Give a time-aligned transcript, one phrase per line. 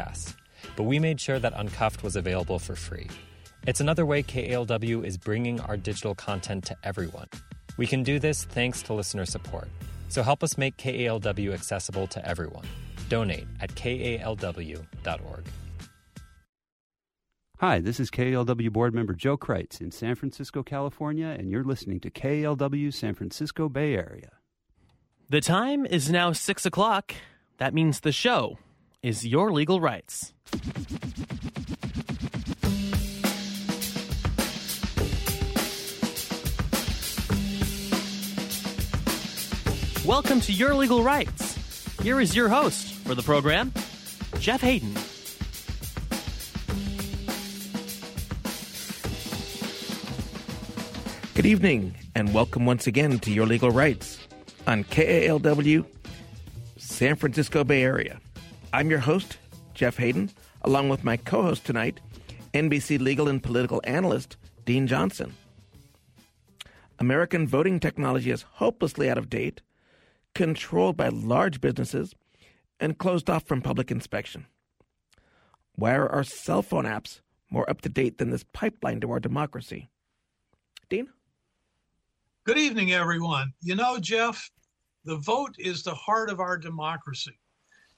[0.00, 0.34] podcasts,
[0.76, 3.08] but we made sure that Uncuffed was available for free.
[3.66, 7.28] It's another way KALW is bringing our digital content to everyone.
[7.76, 9.68] We can do this thanks to listener support.
[10.08, 12.66] So help us make KALW accessible to everyone.
[13.08, 15.44] Donate at kalw.org.
[17.58, 22.00] Hi, this is KALW board member Joe Kreitz in San Francisco, California, and you're listening
[22.00, 24.30] to KALW San Francisco Bay Area.
[25.28, 27.14] The time is now 6 o'clock.
[27.58, 28.58] That means the show
[29.02, 30.34] is Your Legal Rights.
[40.04, 41.56] Welcome to Your Legal Rights.
[42.02, 43.72] Here is your host for the program,
[44.38, 44.92] Jeff Hayden.
[51.34, 54.18] Good evening, and welcome once again to Your Legal Rights
[54.66, 55.86] on KALW,
[56.76, 58.20] San Francisco Bay Area.
[58.72, 59.38] I'm your host,
[59.74, 60.30] Jeff Hayden,
[60.62, 61.98] along with my co host tonight,
[62.54, 65.34] NBC legal and political analyst, Dean Johnson.
[67.00, 69.60] American voting technology is hopelessly out of date,
[70.36, 72.14] controlled by large businesses,
[72.78, 74.46] and closed off from public inspection.
[75.74, 79.18] Why are our cell phone apps more up to date than this pipeline to our
[79.18, 79.90] democracy?
[80.88, 81.08] Dean?
[82.44, 83.52] Good evening, everyone.
[83.62, 84.48] You know, Jeff,
[85.04, 87.39] the vote is the heart of our democracy,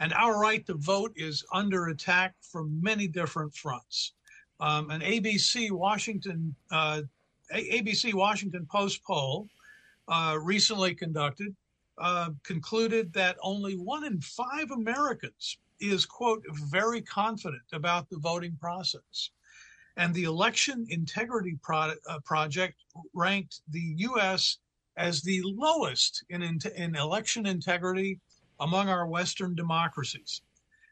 [0.03, 4.15] and our right to vote is under attack from many different fronts.
[4.59, 7.03] Um, an ABC Washington uh,
[7.55, 9.47] ABC Washington Post poll
[10.09, 11.55] uh, recently conducted
[11.99, 18.57] uh, concluded that only one in five Americans is quote very confident about the voting
[18.61, 19.31] process.
[19.97, 22.75] And the Election Integrity Pro- uh, Project
[23.15, 24.59] ranked the U.S.
[24.97, 28.19] as the lowest in, in, in election integrity
[28.63, 30.41] among our Western democracies.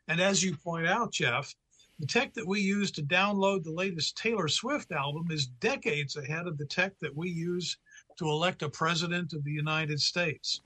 [0.09, 1.55] And as you point out, Jeff,
[2.01, 6.49] the tech that we use to download the latest Taylor Swift album is decades ahead
[6.49, 7.77] of the tech that we use
[8.17, 10.63] to elect a president of the United States.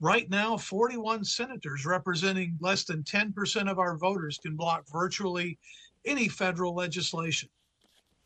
[0.00, 5.58] Right now, 41 senators representing less than 10% of our voters can block virtually
[6.04, 7.48] any federal legislation.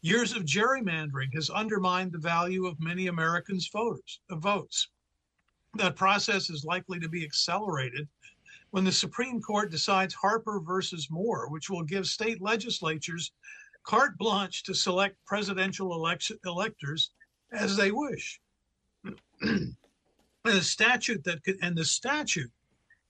[0.02, 4.88] Years of gerrymandering has undermined the value of many Americans' voters, votes.
[5.74, 8.06] That process is likely to be accelerated
[8.70, 13.32] when the Supreme Court decides Harper versus Moore, which will give state legislatures
[13.84, 17.10] carte blanche to select presidential election, electors
[17.52, 18.40] as they wish.
[19.04, 19.76] and
[20.44, 22.50] the statute that and the statute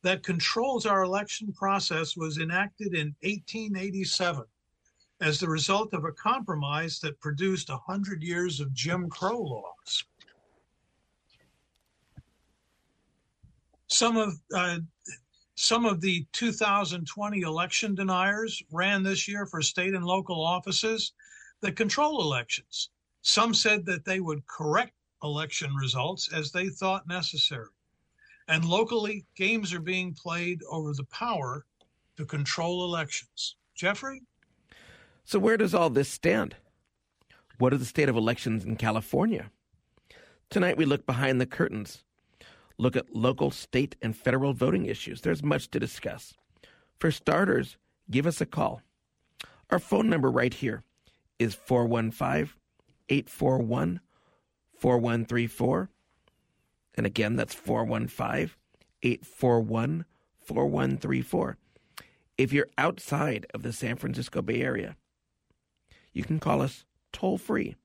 [0.02, 4.44] that controls our election process was enacted in 1887
[5.20, 10.04] as the result of a compromise that produced 100 years of Jim Crow laws.
[13.92, 14.78] Some of uh,
[15.54, 21.12] some of the 2020 election deniers ran this year for state and local offices
[21.60, 22.88] that control elections.
[23.20, 27.68] Some said that they would correct election results as they thought necessary.
[28.48, 31.66] And locally, games are being played over the power
[32.16, 33.56] to control elections.
[33.74, 34.22] Jeffrey?
[35.24, 36.56] So, where does all this stand?
[37.58, 39.50] What is the state of elections in California?
[40.48, 42.04] Tonight, we look behind the curtains,
[42.78, 45.20] look at local, state, and federal voting issues.
[45.20, 46.34] There's much to discuss.
[46.98, 47.76] For starters,
[48.10, 48.82] give us a call.
[49.70, 50.82] Our phone number right here
[51.38, 52.54] is 415
[53.08, 54.00] 841
[54.78, 55.90] 4134.
[56.94, 58.50] And again, that's 415
[59.02, 60.04] 841
[60.40, 61.56] 4134.
[62.38, 64.96] If you're outside of the San Francisco Bay Area,
[66.12, 67.76] you can call us toll free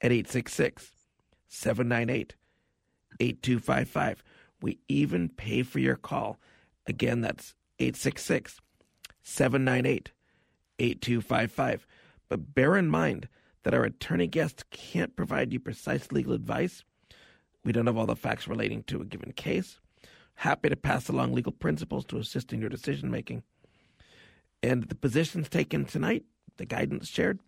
[0.00, 0.92] at 866
[1.48, 2.34] 798
[3.20, 4.22] 8255.
[4.60, 6.38] We even pay for your call.
[6.86, 8.60] Again, that's 866
[9.22, 10.12] 798
[10.78, 11.86] 8255.
[12.28, 13.28] But bear in mind
[13.62, 16.84] that our attorney guests can't provide you precise legal advice.
[17.64, 19.78] We don't have all the facts relating to a given case.
[20.36, 23.42] Happy to pass along legal principles to assist in your decision making.
[24.62, 26.24] And the positions taken tonight,
[26.56, 27.40] the guidance shared,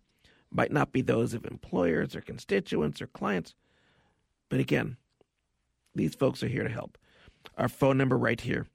[0.51, 3.55] might not be those of employers or constituents or clients.
[4.49, 4.97] But again,
[5.95, 6.99] these folks are here to help.
[7.57, 8.67] Our phone number right here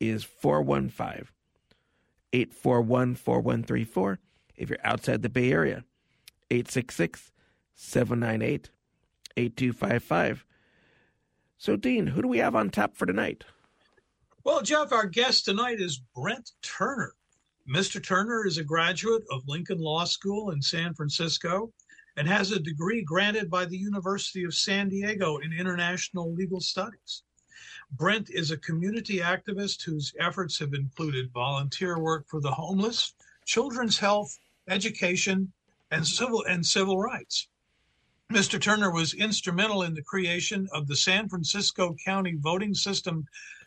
[0.00, 1.28] is 415
[2.32, 4.18] 841 4134.
[4.56, 5.84] If you're outside the Bay Area,
[6.50, 7.32] 866
[7.74, 8.70] 798
[9.36, 10.44] 8255.
[11.56, 13.44] So, Dean, who do we have on tap for tonight?
[14.44, 17.14] Well, Jeff, our guest tonight is Brent Turner.
[17.72, 18.04] Mr.
[18.04, 21.72] Turner is a graduate of Lincoln Law School in San Francisco
[22.16, 27.22] and has a degree granted by the University of San Diego in international legal studies.
[27.90, 33.14] Brent is a community activist whose efforts have included volunteer work for the homeless,
[33.44, 34.38] children's health,
[34.68, 35.52] education,
[35.90, 37.48] and civil and civil rights.
[38.32, 38.58] Mr.
[38.58, 43.26] Turner was instrumental in the creation of the San Francisco County Voting System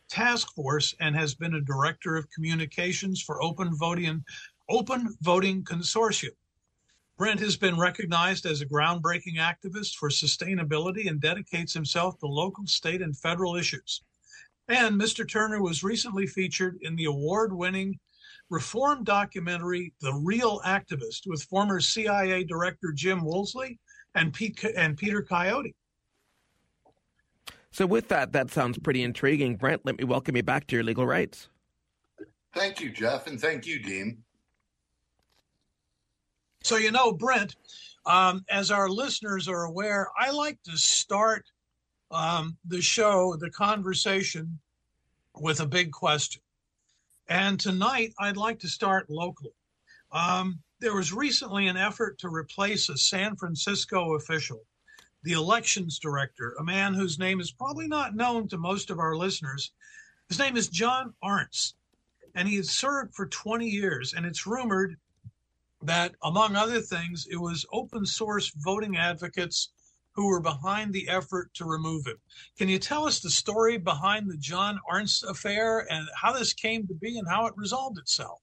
[0.10, 4.24] Task Force and has been a director of communications for Open Voting
[4.68, 6.36] Open Voting Consortium.
[7.18, 12.68] Brent has been recognized as a groundbreaking activist for sustainability and dedicates himself to local,
[12.68, 14.02] state, and federal issues.
[14.68, 15.28] And Mr.
[15.28, 18.00] Turner was recently featured in the award winning
[18.50, 23.80] reform documentary, The Real Activist, with former CIA Director Jim Woolsey
[24.14, 25.74] and, Pete, and Peter Coyote.
[27.72, 29.56] So, with that, that sounds pretty intriguing.
[29.56, 31.50] Brent, let me welcome you back to your legal rights.
[32.54, 34.24] Thank you, Jeff, and thank you, Dean.
[36.66, 37.56] So, you know, Brent,
[38.08, 41.46] um, as our listeners are aware, I like to start
[42.10, 44.58] um, the show, the conversation,
[45.36, 46.42] with a big question.
[47.30, 49.54] And tonight, I'd like to start locally.
[50.12, 54.62] Um, there was recently an effort to replace a San Francisco official,
[55.22, 59.16] the elections director, a man whose name is probably not known to most of our
[59.16, 59.72] listeners.
[60.30, 61.74] His name is John Arntz,
[62.34, 64.16] and he has served for 20 years.
[64.16, 64.98] And it's rumored
[65.82, 69.70] that, among other things, it was open source voting advocates
[70.14, 72.18] who were behind the effort to remove him.
[72.58, 76.88] Can you tell us the story behind the John Arntz affair and how this came
[76.88, 78.40] to be and how it resolved itself?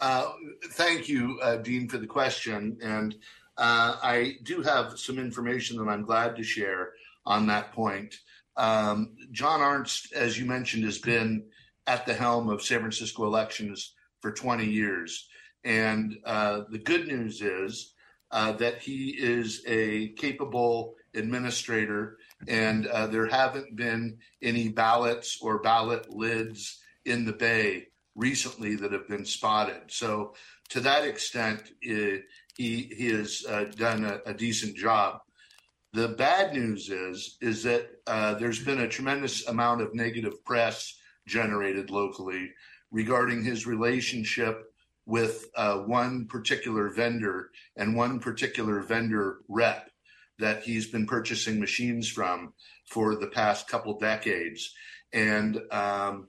[0.00, 0.32] Uh,
[0.70, 2.78] thank you, uh, Dean, for the question.
[2.82, 3.14] And
[3.56, 6.92] uh, I do have some information that I'm glad to share
[7.24, 8.16] on that point.
[8.56, 11.44] Um, John Arntz, as you mentioned, has been
[11.86, 15.27] at the helm of San Francisco elections for 20 years.
[15.64, 17.94] And uh, the good news is
[18.30, 25.60] uh, that he is a capable administrator, and uh, there haven't been any ballots or
[25.60, 29.80] ballot lids in the Bay recently that have been spotted.
[29.88, 30.34] So,
[30.70, 32.24] to that extent, it,
[32.56, 35.20] he he has uh, done a, a, decent job.
[35.94, 40.94] The bad news is is that uh, there's been a tremendous amount of negative press
[41.26, 42.50] generated locally
[42.90, 44.67] regarding his relationship
[45.08, 49.90] with uh, one particular vendor and one particular vendor rep
[50.38, 52.52] that he's been purchasing machines from
[52.84, 54.70] for the past couple decades.
[55.14, 56.28] And um,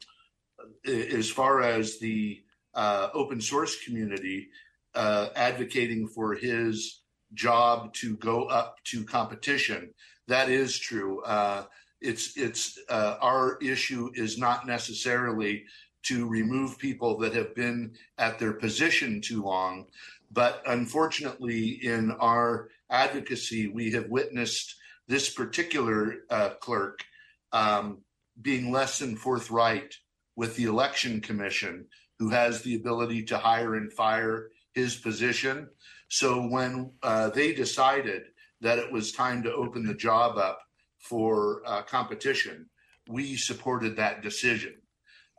[0.87, 2.41] as far as the
[2.73, 4.47] uh, open source community
[4.95, 7.01] uh, advocating for his
[7.33, 9.93] job to go up to competition,
[10.29, 11.21] that is true.
[11.23, 11.65] Uh,
[11.99, 15.65] it's it's uh, our issue is not necessarily
[16.03, 19.85] to remove people that have been at their position too long.
[20.31, 24.75] But unfortunately, in our advocacy, we have witnessed
[25.07, 27.03] this particular uh, clerk
[27.51, 27.99] um,
[28.41, 29.95] being less than forthright
[30.35, 31.85] with the election commission,
[32.19, 35.67] who has the ability to hire and fire his position.
[36.09, 38.23] So when uh, they decided
[38.61, 40.59] that it was time to open the job up
[40.99, 42.69] for uh, competition,
[43.09, 44.75] we supported that decision.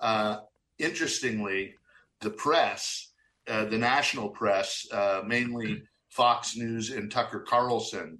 [0.00, 0.38] Uh,
[0.80, 1.74] interestingly,
[2.20, 3.12] the press,
[3.48, 8.18] uh, the national press, uh, mainly Fox News and Tucker Carlson,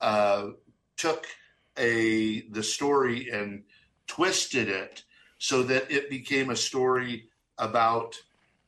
[0.00, 0.48] uh,
[0.96, 1.26] took
[1.76, 3.62] a the story and
[4.06, 5.04] twisted it
[5.38, 7.28] so that it became a story
[7.58, 8.16] about.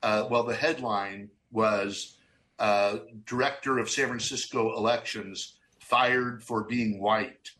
[0.02, 2.16] Uh, well, the headline was
[2.58, 7.50] uh, "Director of San Francisco Elections Fired for Being White,"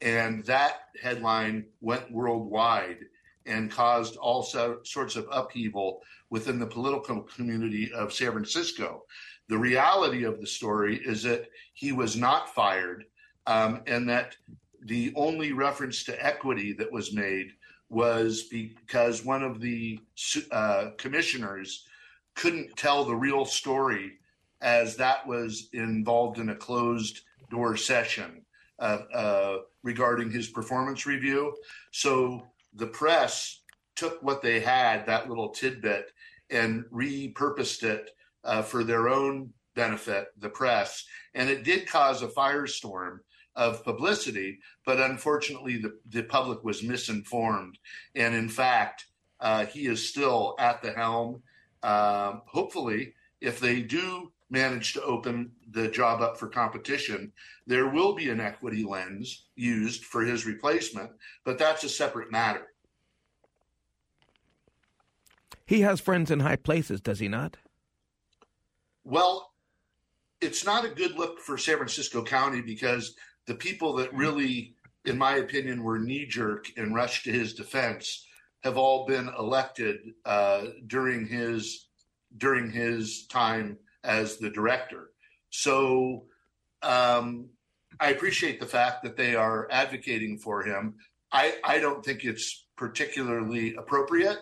[0.00, 2.98] and that headline went worldwide
[3.46, 9.04] and caused all so, sorts of upheaval within the political community of San Francisco.
[9.48, 13.04] The reality of the story is that he was not fired,
[13.46, 14.36] um, and that
[14.86, 17.52] the only reference to equity that was made
[17.90, 20.00] was because one of the
[20.50, 21.86] uh, commissioners
[22.34, 24.14] couldn't tell the real story
[24.60, 27.20] as that was involved in a closed
[27.50, 28.42] door session
[28.78, 31.54] uh, uh, regarding his performance review.
[31.92, 33.60] So the press
[33.96, 36.10] took what they had, that little tidbit,
[36.50, 38.10] and repurposed it
[38.44, 41.04] uh, for their own benefit, the press.
[41.34, 43.18] And it did cause a firestorm
[43.56, 47.78] of publicity, but unfortunately, the, the public was misinformed.
[48.14, 49.06] And in fact,
[49.40, 51.42] uh, he is still at the helm.
[51.82, 57.32] Uh, hopefully, if they do manage to open the job up for competition,
[57.66, 61.10] there will be an equity lens used for his replacement,
[61.44, 62.68] but that's a separate matter.
[65.66, 67.58] He has friends in high places, does he not?
[69.04, 69.52] Well,
[70.40, 73.14] it's not a good look for San Francisco County because
[73.46, 78.26] the people that really in my opinion, were knee jerk and rushed to his defense,
[78.62, 81.88] have all been elected uh, during his
[82.38, 85.10] during his time as the director.
[85.50, 86.26] So
[86.82, 87.48] um,
[88.00, 90.94] I appreciate the fact that they are advocating for him.
[91.32, 94.38] I, I don't think it's particularly appropriate,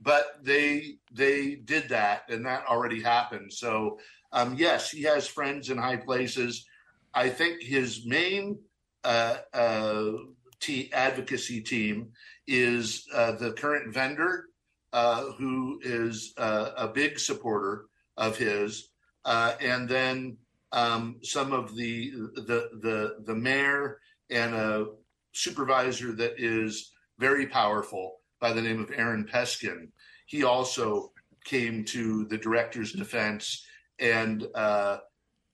[0.00, 3.52] but they they did that, and that already happened.
[3.52, 3.98] So
[4.32, 6.66] um, yes, he has friends in high places.
[7.12, 8.58] I think his main
[9.04, 10.12] uh, uh,
[10.60, 12.10] t- advocacy team
[12.46, 14.46] is uh, the current vendor,
[14.92, 17.86] uh, who is uh, a big supporter
[18.16, 18.89] of his,
[19.24, 20.36] uh, and then
[20.72, 23.98] um, some of the the the the mayor
[24.30, 24.86] and a
[25.32, 29.88] supervisor that is very powerful by the name of Aaron Peskin.
[30.26, 31.12] He also
[31.44, 33.66] came to the director's defense,
[33.98, 34.98] and uh,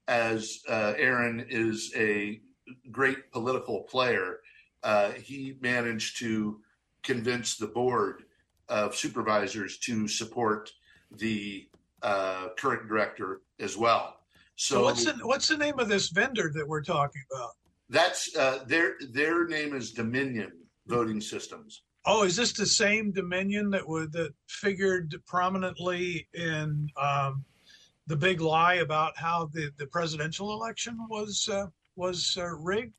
[0.08, 2.40] as uh, Aaron is a
[2.90, 4.40] great political player,
[4.82, 6.60] uh, he managed to
[7.02, 8.24] convince the board
[8.68, 10.70] of supervisors to support
[11.10, 11.68] the
[12.02, 14.16] uh, current director as well.
[14.56, 17.50] So, what's the what's the name of this vendor that we're talking about?
[17.88, 20.52] That's uh, their their name is Dominion
[20.86, 21.82] Voting Systems.
[22.06, 27.44] Oh, is this the same Dominion that would that figured prominently in um,
[28.06, 32.94] the big lie about how the, the presidential election was uh, was uh, rigged?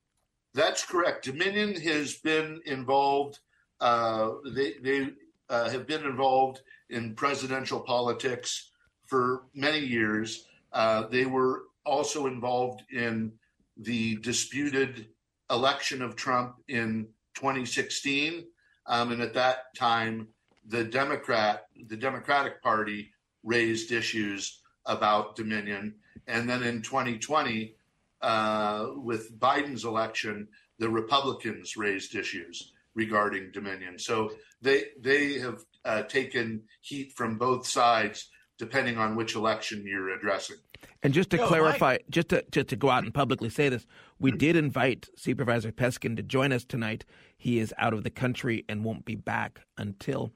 [0.53, 1.25] That's correct.
[1.25, 3.39] Dominion has been involved.
[3.79, 5.09] Uh, they they
[5.49, 8.71] uh, have been involved in presidential politics
[9.07, 10.46] for many years.
[10.71, 13.31] Uh, they were also involved in
[13.77, 15.07] the disputed
[15.49, 18.45] election of Trump in 2016,
[18.87, 20.27] um, and at that time,
[20.67, 23.11] the Democrat, the Democratic Party,
[23.43, 25.95] raised issues about Dominion,
[26.27, 27.75] and then in 2020,
[28.21, 30.47] uh, with Biden's election,
[30.79, 33.97] the Republicans raised issues regarding Dominion.
[33.99, 34.31] So
[34.61, 40.57] they they have uh, taken heat from both sides depending on which election you're addressing.
[41.03, 43.85] And just to clarify, just to just to go out and publicly say this,
[44.19, 47.05] we did invite Supervisor Peskin to join us tonight.
[47.37, 50.31] He is out of the country and won't be back until,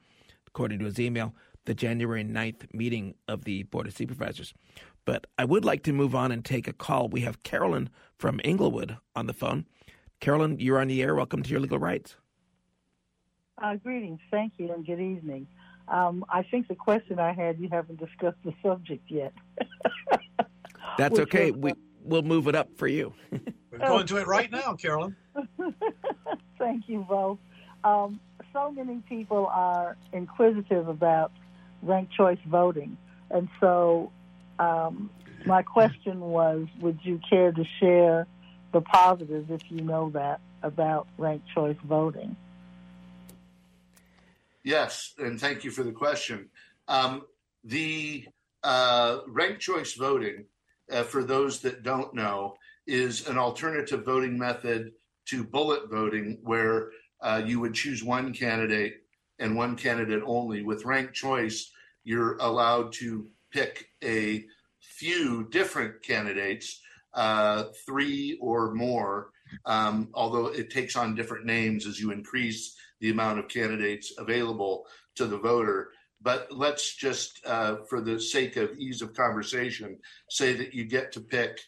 [0.46, 4.54] according to his email, the January 9th meeting of the Board of Supervisors.
[5.04, 7.08] But I would like to move on and take a call.
[7.08, 9.66] We have Carolyn from Englewood on the phone.
[10.20, 11.14] Carolyn, you're on the air.
[11.14, 12.16] Welcome to your legal rights.
[13.60, 14.20] Uh, greetings.
[14.30, 15.46] Thank you, and good evening.
[15.92, 19.34] Um, I think the question I had, you haven't discussed the subject yet.
[20.98, 21.50] That's okay.
[21.50, 23.12] Was, we we'll move it up for you.
[23.70, 25.14] We're going to it right now, Carolyn.
[26.58, 27.38] Thank you both.
[27.84, 28.20] Um,
[28.54, 31.30] so many people are inquisitive about
[31.82, 32.96] ranked choice voting,
[33.30, 34.12] and so
[34.58, 35.10] um,
[35.44, 38.26] my question was: Would you care to share
[38.72, 42.36] the positives, if you know that, about ranked choice voting?
[44.64, 46.48] Yes, and thank you for the question.
[46.86, 47.22] Um,
[47.64, 48.26] the
[48.62, 50.46] uh, ranked choice voting,
[50.90, 52.54] uh, for those that don't know,
[52.86, 54.92] is an alternative voting method
[55.26, 56.90] to bullet voting where
[57.20, 59.02] uh, you would choose one candidate
[59.38, 60.62] and one candidate only.
[60.62, 61.70] With ranked choice,
[62.04, 64.44] you're allowed to pick a
[64.80, 66.80] few different candidates,
[67.14, 69.30] uh, three or more,
[69.66, 74.86] um, although it takes on different names as you increase the amount of candidates available
[75.16, 75.90] to the voter.
[76.22, 79.98] But let's just, uh, for the sake of ease of conversation,
[80.30, 81.60] say that you get to pick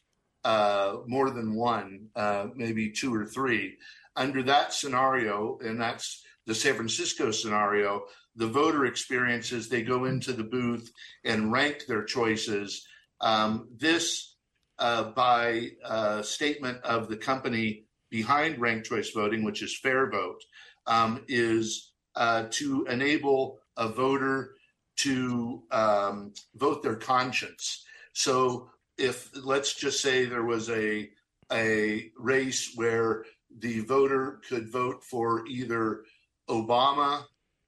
[0.45, 3.77] uh, more than one, uh, maybe two or three.
[4.15, 8.05] Under that scenario, and that's the San Francisco scenario,
[8.37, 10.89] the voter experiences, they go into the booth
[11.25, 12.87] and rank their choices.
[13.21, 14.37] Um, this,
[14.79, 20.43] uh, by uh, statement of the company behind ranked choice voting, which is Fair FairVote,
[20.87, 24.55] um, is uh, to enable a voter
[24.97, 27.85] to um, vote their conscience.
[28.13, 31.11] So if let's just say there was a
[31.53, 33.25] a race where
[33.59, 36.05] the voter could vote for either
[36.49, 37.25] Obama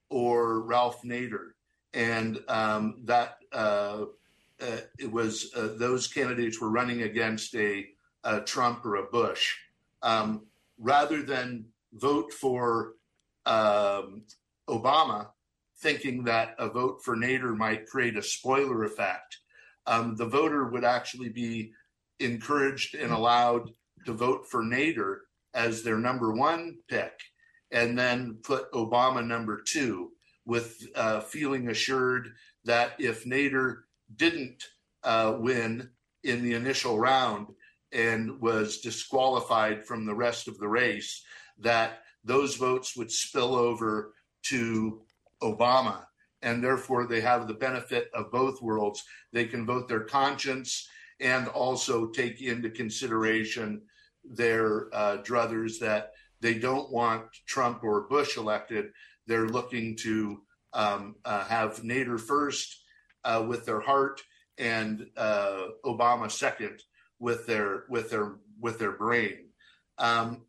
[0.09, 1.51] or Ralph Nader,
[1.93, 4.05] and um, that uh,
[4.61, 7.87] uh, it was uh, those candidates were running against a,
[8.25, 9.55] a Trump or a Bush,
[10.03, 10.47] um,
[10.79, 12.93] rather than vote for
[13.47, 14.23] um,
[14.69, 15.29] Obama,
[15.81, 19.39] thinking that a vote for Nader might create a spoiler effect.
[19.87, 21.73] Um, the voter would actually be
[22.19, 23.71] encouraged and allowed
[24.05, 25.19] to vote for Nader
[25.55, 27.13] as their number one pick,
[27.71, 30.11] and then put Obama number two,
[30.45, 32.31] with uh, feeling assured
[32.65, 33.79] that if Nader
[34.17, 34.63] didn't
[35.03, 35.91] uh, win
[36.25, 37.49] in the initial round
[37.93, 41.23] and was disqualified from the rest of the race,
[41.59, 45.01] that those votes would spill over to
[45.43, 46.05] Obama.
[46.43, 49.03] And therefore, they have the benefit of both worlds.
[49.33, 50.89] They can vote their conscience
[51.21, 53.83] and also take into consideration
[54.23, 58.91] their uh, druthers that they don't want Trump or Bush elected.
[59.27, 60.43] They're looking to
[60.73, 62.83] um, uh, have Nader first
[63.25, 64.21] uh, with their heart
[64.59, 66.83] and uh, Obama second
[67.19, 69.49] with their with their with their brain.
[69.99, 70.43] Um,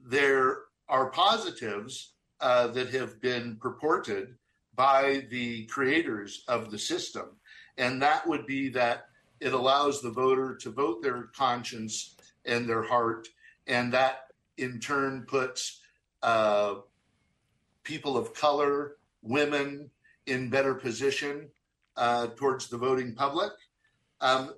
[0.00, 4.36] there are positives uh, that have been purported
[4.74, 7.30] by the creators of the system,
[7.78, 9.06] and that would be that
[9.40, 12.14] it allows the voter to vote their conscience
[12.44, 13.28] and their heart,
[13.66, 14.28] and that
[14.58, 15.80] in turn puts
[16.22, 16.76] uh,
[17.84, 19.90] people of color, women
[20.26, 21.48] in better position
[21.96, 23.52] uh, towards the voting public.
[24.20, 24.54] Um,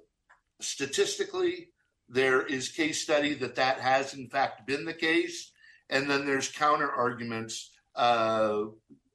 [0.60, 1.68] statistically,
[2.08, 5.52] there is case study that that has in fact been the case,
[5.90, 8.64] and then there's counter arguments uh,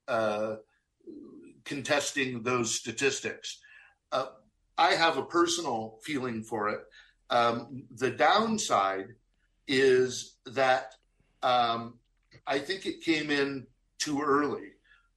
[0.08, 0.56] uh,
[1.64, 3.60] contesting those statistics.
[4.12, 4.28] Uh,
[4.78, 6.82] I have a personal feeling for it.
[7.30, 9.08] Um, the downside
[9.68, 10.96] is that
[11.42, 11.96] um,
[12.48, 13.66] I think it came in
[14.00, 14.70] too early.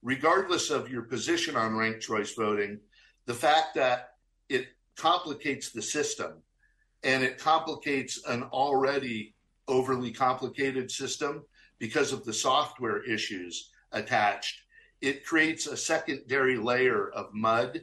[0.03, 2.79] Regardless of your position on ranked choice voting,
[3.25, 4.11] the fact that
[4.47, 6.41] it complicates the system
[7.03, 9.35] and it complicates an already
[9.67, 11.43] overly complicated system
[11.79, 14.61] because of the software issues attached.
[15.01, 17.81] It creates a secondary layer of mud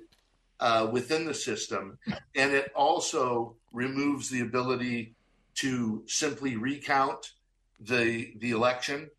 [0.61, 1.99] uh, within the system,
[2.35, 5.15] and it also removes the ability
[5.57, 7.33] to simply recount
[7.81, 9.11] the the election.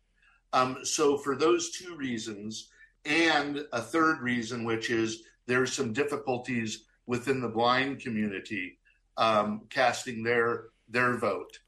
[0.52, 2.70] Um, so, for those two reasons,
[3.04, 8.78] and a third reason, which is there's some difficulties within the blind community
[9.16, 11.58] um, casting their their vote.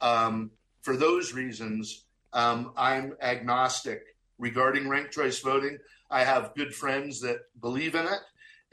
[0.00, 0.50] Um,
[0.82, 5.78] for those reasons, um, I'm agnostic regarding ranked choice voting.
[6.10, 8.20] I have good friends that believe in it,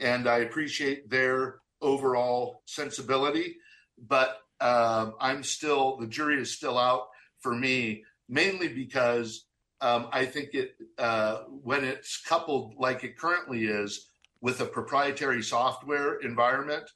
[0.00, 3.56] and I appreciate their overall sensibility.
[3.98, 7.08] But uh, I'm still the jury is still out
[7.40, 9.44] for me, mainly because
[9.80, 14.06] um, I think it uh, when it's coupled like it currently is
[14.40, 16.88] with a proprietary software environment,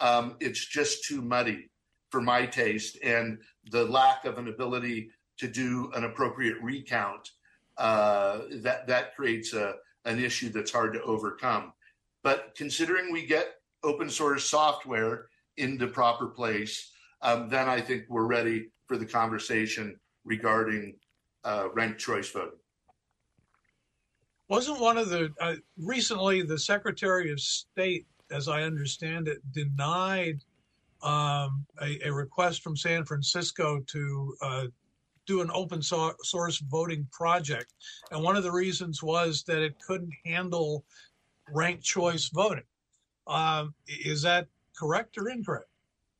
[0.00, 1.68] um, it's just too muddy
[2.12, 3.38] for my taste, and
[3.70, 7.30] the lack of an ability to do an appropriate recount
[7.78, 11.72] uh, that that creates a an issue that's hard to overcome.
[12.22, 18.26] But considering we get open source software into proper place, um, then I think we're
[18.26, 20.96] ready for the conversation regarding
[21.44, 22.58] uh, ranked choice voting.
[24.48, 30.42] Wasn't one of the uh, recently the Secretary of State, as I understand it, denied
[31.02, 34.66] um, a, a, request from San Francisco to uh,
[35.26, 37.72] do an open source voting project,
[38.10, 40.84] and one of the reasons was that it couldn't handle
[41.50, 42.64] ranked choice voting.
[43.26, 45.68] Um, is that correct or incorrect?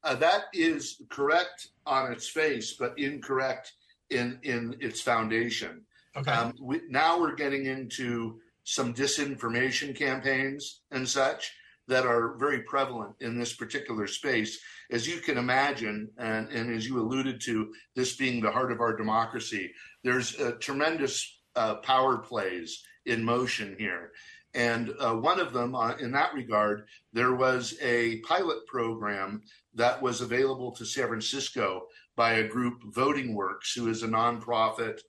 [0.04, 3.72] Uh, that is correct on its face, but incorrect
[4.10, 5.82] in in its foundation.
[6.16, 6.30] Okay.
[6.30, 11.52] Um, we, now we're getting into some disinformation campaigns and such
[11.92, 14.58] that are very prevalent in this particular space.
[14.90, 18.80] As you can imagine, and, and as you alluded to, this being the heart of
[18.80, 19.70] our democracy,
[20.02, 24.12] there's tremendous uh, power plays in motion here.
[24.54, 29.42] And uh, one of them, uh, in that regard, there was a pilot program
[29.74, 35.00] that was available to San Francisco by a group, VotingWorks, who is a nonprofit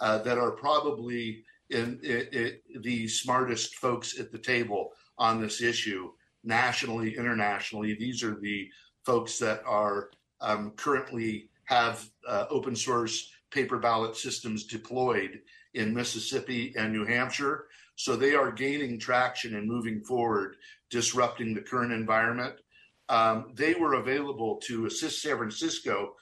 [0.00, 5.62] uh, that are probably in, in, in, the smartest folks at the table on this
[5.62, 6.10] issue,
[6.44, 7.94] nationally, internationally.
[7.94, 8.68] These are the
[9.04, 15.40] folks that are um, currently have uh, open source paper ballot systems deployed
[15.74, 17.66] in Mississippi and New Hampshire.
[17.96, 20.56] So they are gaining traction and moving forward,
[20.90, 22.54] disrupting the current environment.
[23.08, 26.14] Um, they were available to assist San Francisco,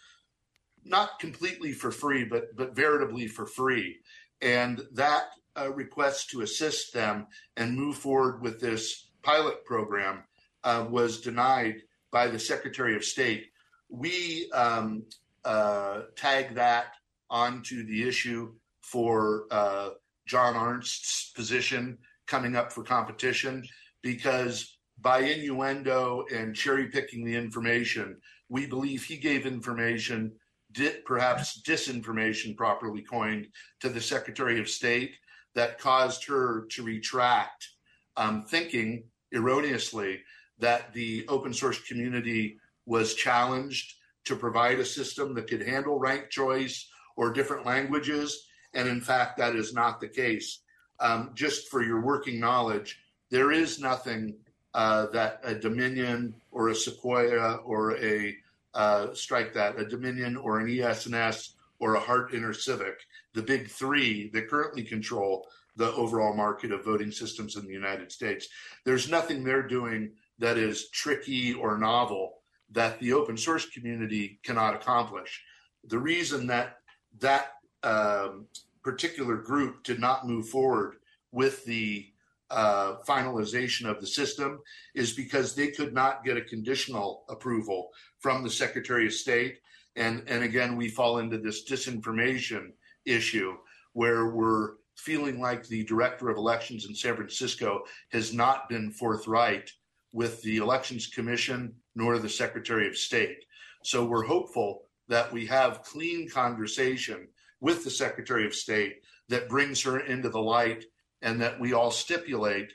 [0.84, 3.98] not completely for free, but but veritably for free.
[4.40, 10.24] And that uh, request to assist them and move forward with this pilot program
[10.64, 11.76] uh, was denied
[12.12, 13.46] by the Secretary of State.
[13.88, 15.04] We um,
[15.44, 16.94] uh, tag that
[17.28, 18.52] onto the issue
[18.82, 19.90] for uh,
[20.26, 23.64] John Arntz's position coming up for competition
[24.02, 28.16] because by innuendo and cherry picking the information,
[28.48, 30.32] we believe he gave information,
[30.72, 33.46] di- perhaps disinformation, properly coined,
[33.80, 35.14] to the Secretary of State
[35.54, 37.68] that caused her to retract,
[38.16, 40.20] um, thinking erroneously
[40.58, 46.28] that the open source community was challenged to provide a system that could handle rank
[46.30, 48.46] choice or different languages.
[48.74, 50.60] And in fact, that is not the case.
[51.00, 54.36] Um, just for your working knowledge, there is nothing
[54.74, 58.36] uh, that a Dominion or a Sequoia or a
[58.74, 62.94] uh, strike that a Dominion or an ES&S or a Hart InterCivic,
[63.34, 68.10] the big three that currently control the overall market of voting systems in the United
[68.12, 68.48] States.
[68.84, 72.34] There's nothing they're doing that is tricky or novel
[72.70, 75.42] that the open source community cannot accomplish.
[75.84, 76.78] The reason that
[77.18, 77.52] that
[77.82, 78.46] um,
[78.82, 80.96] particular group did not move forward
[81.32, 82.06] with the
[82.50, 84.60] uh, finalization of the system
[84.94, 89.58] is because they could not get a conditional approval from the Secretary of State.
[89.96, 92.72] And, and again, we fall into this disinformation
[93.04, 93.56] issue
[93.92, 97.82] where we're feeling like the director of elections in San Francisco
[98.12, 99.70] has not been forthright
[100.12, 103.44] with the Elections Commission nor the Secretary of State.
[103.82, 107.28] So we're hopeful that we have clean conversation
[107.60, 110.84] with the Secretary of State that brings her into the light
[111.22, 112.72] and that we all stipulate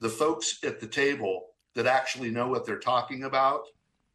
[0.00, 3.62] the folks at the table that actually know what they're talking about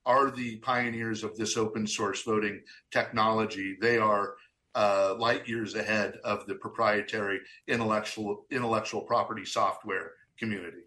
[0.06, 3.78] are the pioneers of this open source voting technology.
[3.80, 4.36] They are
[4.76, 10.84] uh, light years ahead of the proprietary intellectual intellectual property software community.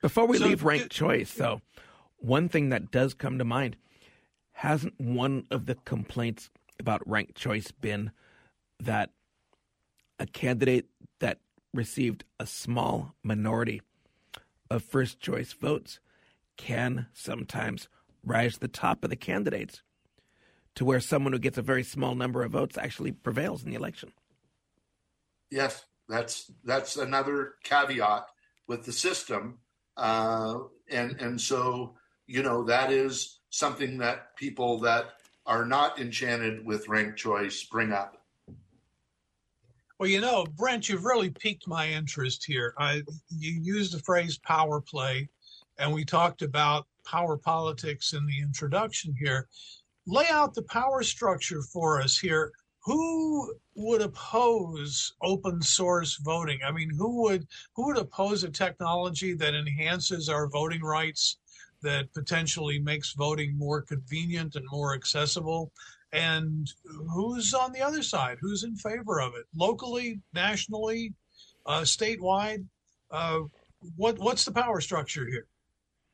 [0.00, 1.60] Before we so, leave ranked choice, though,
[2.16, 3.76] one thing that does come to mind
[4.52, 8.10] hasn't one of the complaints about ranked choice been
[8.78, 9.10] that
[10.18, 10.86] a candidate
[11.20, 11.38] that
[11.72, 13.80] received a small minority
[14.70, 16.00] of first choice votes
[16.56, 17.88] can sometimes
[18.24, 19.82] rise to the top of the candidates
[20.80, 23.76] to where someone who gets a very small number of votes actually prevails in the
[23.76, 24.10] election.
[25.50, 28.24] Yes, that's that's another caveat
[28.66, 29.58] with the system,
[29.98, 30.56] uh,
[30.88, 35.10] and and so you know that is something that people that
[35.44, 38.16] are not enchanted with ranked choice bring up.
[39.98, 42.72] Well, you know, Brent, you've really piqued my interest here.
[42.78, 45.28] I, you used the phrase power play,
[45.76, 49.46] and we talked about power politics in the introduction here.
[50.10, 52.50] Lay out the power structure for us here.
[52.84, 56.58] Who would oppose open source voting?
[56.66, 61.36] I mean, who would who would oppose a technology that enhances our voting rights,
[61.82, 65.72] that potentially makes voting more convenient and more accessible?
[66.12, 66.72] and
[67.14, 68.38] who's on the other side?
[68.40, 69.46] Who's in favor of it?
[69.54, 71.14] Locally, nationally,
[71.66, 72.64] uh, statewide?
[73.10, 73.42] Uh,
[73.96, 75.46] what what's the power structure here?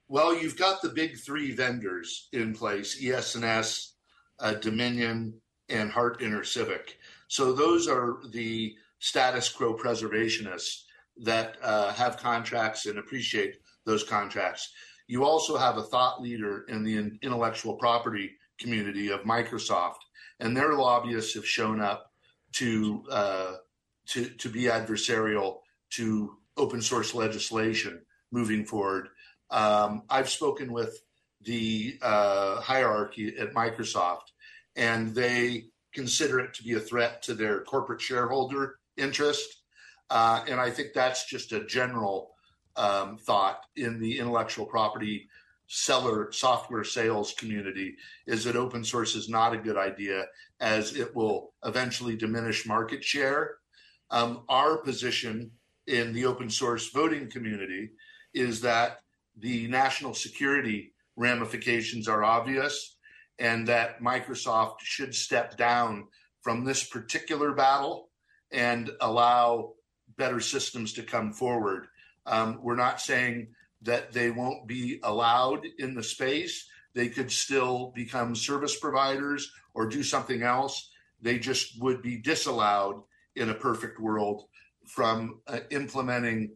[0.08, 3.94] Well, you've got the big three vendors in place: ES&S,
[4.38, 6.94] uh, Dominion, and Hart InterCivic.
[7.28, 10.82] So those are the status quo preservationists
[11.18, 14.72] that uh, have contracts and appreciate those contracts.
[15.08, 19.98] You also have a thought leader in the intellectual property community of Microsoft,
[20.40, 22.12] and their lobbyists have shown up
[22.52, 23.54] to uh,
[24.06, 25.58] to to be adversarial
[25.90, 29.08] to open source legislation moving forward.
[29.50, 31.00] Um, I've spoken with
[31.42, 34.32] the uh, hierarchy at Microsoft,
[34.74, 39.62] and they consider it to be a threat to their corporate shareholder interest.
[40.10, 42.32] Uh, and I think that's just a general
[42.76, 45.28] um, thought in the intellectual property
[45.68, 50.26] seller software sales community is that open source is not a good idea
[50.60, 53.56] as it will eventually diminish market share.
[54.10, 55.50] Um, our position
[55.86, 57.90] in the open source voting community
[58.32, 58.98] is that
[59.36, 62.96] the national security ramifications are obvious
[63.38, 66.06] and that Microsoft should step down
[66.42, 68.08] from this particular battle
[68.50, 69.72] and allow
[70.16, 71.86] better systems to come forward.
[72.24, 73.48] Um, we're not saying
[73.82, 76.66] that they won't be allowed in the space.
[76.94, 80.90] They could still become service providers or do something else.
[81.20, 83.02] They just would be disallowed
[83.34, 84.44] in a perfect world
[84.86, 86.52] from uh, implementing,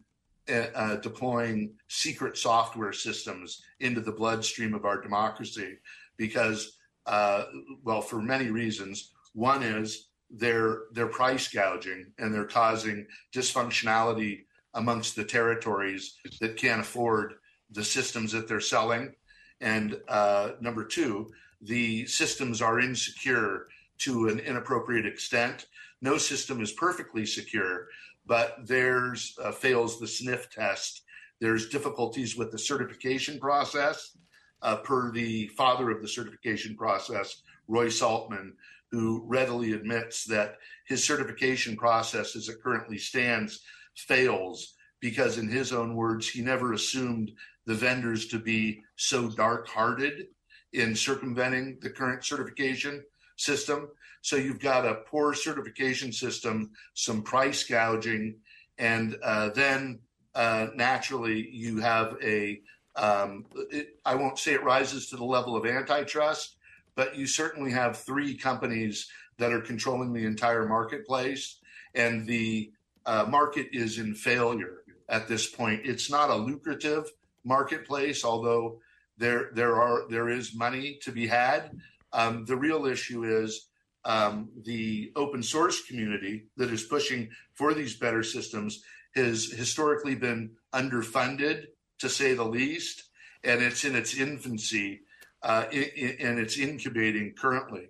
[0.51, 5.77] uh, uh, deploying secret software systems into the bloodstream of our democracy
[6.17, 7.45] because, uh,
[7.83, 9.11] well, for many reasons.
[9.33, 16.81] One is they're they're price gouging and they're causing dysfunctionality amongst the territories that can't
[16.81, 17.33] afford
[17.71, 19.13] the systems that they're selling.
[19.59, 21.29] And uh, number two,
[21.61, 23.67] the systems are insecure
[23.99, 25.67] to an inappropriate extent.
[26.01, 27.87] No system is perfectly secure,
[28.31, 31.01] but theirs uh, fails the sniff test.
[31.41, 34.15] There's difficulties with the certification process,
[34.61, 38.53] uh, per the father of the certification process, Roy Saltman,
[38.89, 43.63] who readily admits that his certification process as it currently stands
[43.97, 47.33] fails because, in his own words, he never assumed
[47.65, 50.27] the vendors to be so dark hearted
[50.71, 53.03] in circumventing the current certification
[53.35, 53.89] system.
[54.21, 58.35] So you've got a poor certification system, some price gouging,
[58.77, 59.99] and uh, then
[60.35, 62.61] uh, naturally you have a
[62.95, 66.57] um, it, I won't say it rises to the level of antitrust,
[66.95, 71.59] but you certainly have three companies that are controlling the entire marketplace,
[71.95, 72.71] and the
[73.05, 75.81] uh, market is in failure at this point.
[75.85, 77.09] It's not a lucrative
[77.43, 78.79] marketplace, although
[79.17, 81.71] there there are there is money to be had.
[82.13, 83.69] Um, the real issue is
[84.05, 88.83] um, the open source community that is pushing for these better systems
[89.15, 91.65] has historically been underfunded,
[91.99, 93.03] to say the least,
[93.43, 95.01] and it's in its infancy
[95.43, 97.89] uh, and it's incubating currently.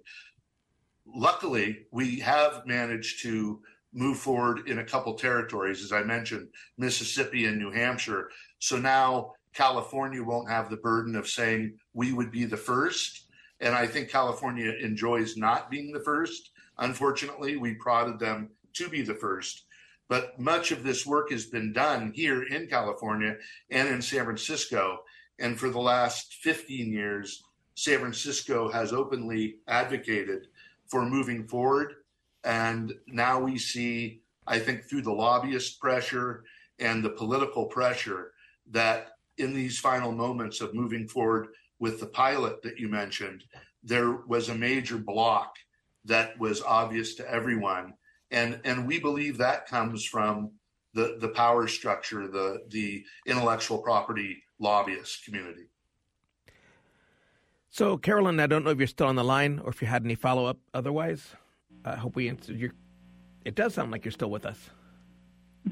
[1.05, 3.61] Luckily, we have managed to
[3.93, 6.47] move forward in a couple territories, as I mentioned,
[6.77, 8.29] Mississippi and New Hampshire.
[8.59, 13.27] So now California won't have the burden of saying we would be the first.
[13.61, 16.49] And I think California enjoys not being the first.
[16.79, 19.65] Unfortunately, we prodded them to be the first.
[20.09, 23.37] But much of this work has been done here in California
[23.69, 25.03] and in San Francisco.
[25.39, 27.43] And for the last 15 years,
[27.75, 30.47] San Francisco has openly advocated
[30.87, 31.93] for moving forward.
[32.43, 36.43] And now we see, I think, through the lobbyist pressure
[36.79, 38.33] and the political pressure,
[38.71, 41.49] that in these final moments of moving forward
[41.81, 43.43] with the pilot that you mentioned,
[43.83, 45.55] there was a major block
[46.05, 47.95] that was obvious to everyone.
[48.29, 50.51] And, and we believe that comes from
[50.93, 55.63] the, the power structure, the, the intellectual property lobbyist community.
[57.71, 60.05] So, Carolyn, I don't know if you're still on the line or if you had
[60.05, 60.57] any follow up.
[60.73, 61.25] Otherwise,
[61.83, 62.73] I hope we answered your.
[63.43, 64.69] It does sound like you're still with us.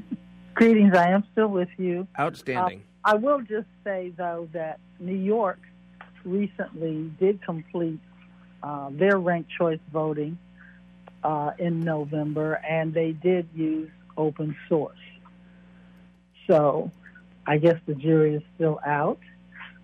[0.55, 0.95] Greetings.
[0.95, 2.07] I am still with you.
[2.19, 2.79] Outstanding.
[3.03, 5.59] Uh, I will just say, though, that New York
[6.23, 7.99] recently did complete
[8.61, 10.37] uh, their ranked choice voting
[11.23, 14.97] uh, in November, and they did use open source.
[16.47, 16.91] So
[17.45, 19.19] I guess the jury is still out.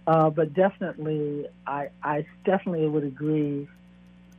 [0.08, 3.67] Uh, but definitely, I, I definitely would agree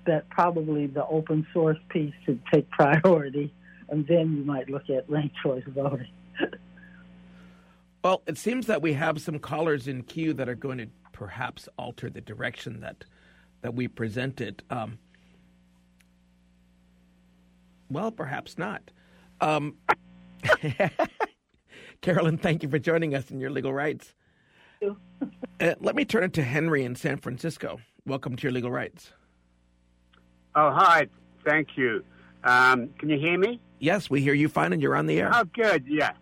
[0.07, 3.53] that probably the open source piece should take priority,
[3.89, 6.07] and then you might look at ranked choice voting.
[8.05, 11.67] well, it seems that we have some callers in queue that are going to perhaps
[11.79, 13.05] alter the direction that
[13.63, 14.63] that we presented.
[14.69, 14.99] Um,
[17.91, 18.91] well, perhaps not.
[19.41, 19.77] Um,
[22.03, 24.13] Carolyn, thank you for joining us in your legal rights.
[24.83, 27.81] uh, let me turn it to Henry in San Francisco.
[28.05, 29.13] Welcome to your legal rights.
[30.55, 31.09] Oh, hi.
[31.47, 32.05] Thank you.
[32.45, 33.59] Um, can you hear me?
[33.79, 35.31] Yes, we hear you fine, and you're on the air.
[35.33, 35.87] Oh, good.
[35.89, 36.13] Yeah,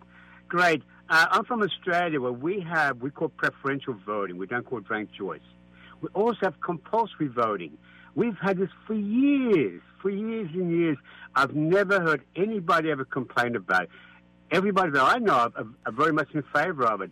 [0.47, 0.83] great.
[1.09, 4.37] Uh, I'm from Australia, where we have we call preferential voting.
[4.37, 5.41] We don't call ranked choice.
[6.01, 7.77] We also have compulsory voting.
[8.15, 10.97] We've had this for years, for years and years.
[11.35, 13.89] I've never heard anybody ever complain about it.
[14.51, 17.11] Everybody that I know of are, are very much in favor of it.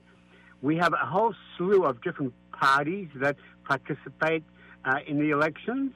[0.61, 4.43] We have a whole slew of different parties that participate
[4.85, 5.91] uh, in the elections,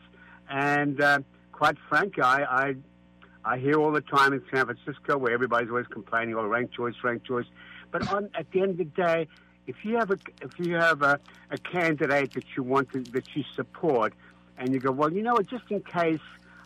[0.50, 1.20] and uh,
[1.52, 2.76] quite frankly, I, I
[3.44, 6.96] I hear all the time in San Francisco where everybody's always complaining, "Oh, ranked choice,
[7.04, 7.46] ranked choice."
[7.92, 9.28] But on, at the end of the day,
[9.66, 11.20] if you have a if you have a,
[11.52, 14.14] a candidate that you want to, that you support,
[14.58, 16.20] and you go, well, you know, just in case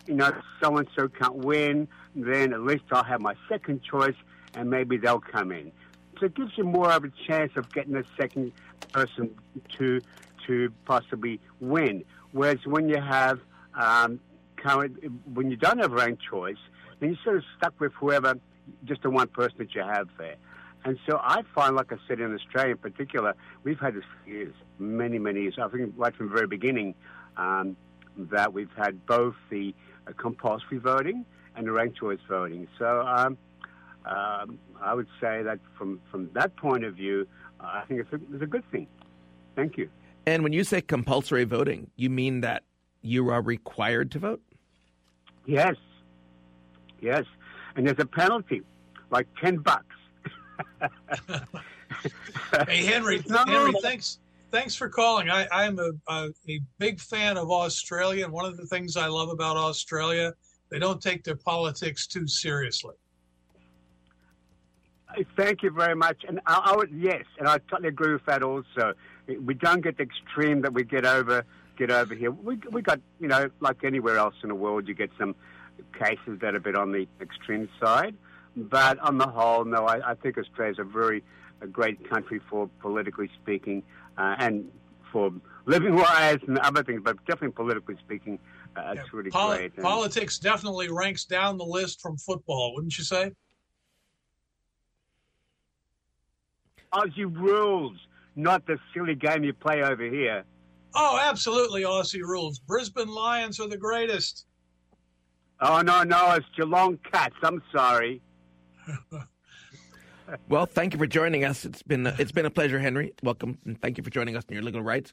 [0.06, 4.16] you know so and so can't win, then at least I'll have my second choice,
[4.54, 5.72] and maybe they'll come in.
[6.18, 8.52] So it gives you more of a chance of getting a second
[8.92, 9.34] person
[9.78, 10.00] to
[10.46, 12.04] to possibly win.
[12.32, 13.40] Whereas when you have
[13.74, 14.20] um,
[14.56, 14.98] current,
[15.32, 16.56] when you don't have ranked choice,
[17.00, 18.34] then you're sort of stuck with whoever,
[18.84, 20.36] just the one person that you have there.
[20.84, 24.30] And so I find, like I said, in Australia in particular, we've had this for
[24.30, 25.54] years, many, many years.
[25.62, 26.94] I think right from the very beginning
[27.36, 27.76] um,
[28.16, 29.74] that we've had both the
[30.06, 32.66] uh, compulsory voting and the ranked choice voting.
[32.78, 33.38] So um,
[34.06, 37.28] um, I would say that from, from that point of view,
[37.60, 38.88] uh, I think it's a, it's a good thing.
[39.54, 39.88] Thank you.
[40.26, 42.64] And when you say compulsory voting, you mean that
[43.02, 44.40] you are required to vote?
[45.46, 45.76] Yes.
[47.00, 47.24] Yes.
[47.76, 48.62] And there's a penalty,
[49.10, 49.96] like 10 bucks.
[52.66, 54.18] Hey, Henry, Henry, thanks.
[54.50, 55.30] Thanks for calling.
[55.30, 59.06] I, I'm a, a, a big fan of Australia, and one of the things I
[59.06, 60.34] love about Australia,
[60.70, 62.94] they don't take their politics too seriously.
[65.36, 66.22] Thank you very much.
[66.28, 68.92] And I, I would, yes, and I totally agree with that also.
[69.40, 71.44] We don't get the extreme that we get over
[71.76, 72.30] get over here.
[72.30, 75.34] We we got you know like anywhere else in the world, you get some
[75.98, 78.14] cases that are a bit on the extreme side,
[78.56, 81.22] but on the whole, no, I, I think Australia's a very
[81.60, 83.82] a great country for politically speaking,
[84.18, 84.68] uh, and
[85.12, 85.30] for
[85.66, 88.38] living wise and other things, but definitely politically speaking,
[88.76, 89.74] uh, it's really Poli- great.
[89.76, 93.32] And- Politics definitely ranks down the list from football, wouldn't you say?
[96.92, 97.96] Aussie rules,
[98.36, 100.44] not the silly game you play over here.
[100.94, 102.58] Oh, absolutely, Aussie rules.
[102.58, 104.46] Brisbane Lions are the greatest.
[105.60, 107.36] Oh no, no, it's Geelong Cats.
[107.42, 108.20] I'm sorry.
[110.48, 111.64] Well, thank you for joining us.
[111.64, 113.12] It's been it's been a pleasure, Henry.
[113.22, 115.12] Welcome and thank you for joining us in your legal rights.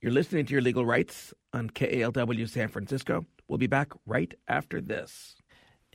[0.00, 3.24] You're listening to your legal rights on KALW San Francisco.
[3.46, 5.41] We'll be back right after this.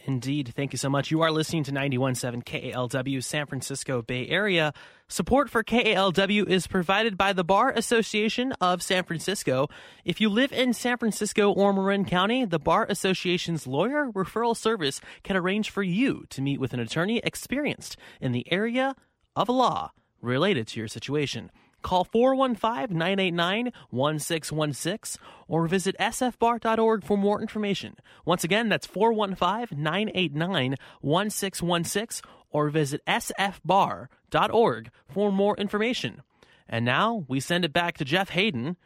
[0.06, 0.54] Indeed.
[0.56, 1.12] Thank you so much.
[1.12, 4.74] You are listening to 91.7 KALW San Francisco Bay Area.
[5.10, 9.68] Support for KALW is provided by the Bar Association of San Francisco.
[10.06, 15.02] If you live in San Francisco or Marin County, the Bar Association's lawyer referral service
[15.24, 18.96] can arrange for you to meet with an attorney experienced in the area
[19.36, 21.52] of law related to your situation.
[21.82, 27.96] Call 415 989 1616 or visit sfbar.org for more information.
[28.26, 36.22] Once again, that's 415 989 1616 or visit sfbar.org for more information.
[36.68, 38.78] And now we send it back to Jeff Hayden,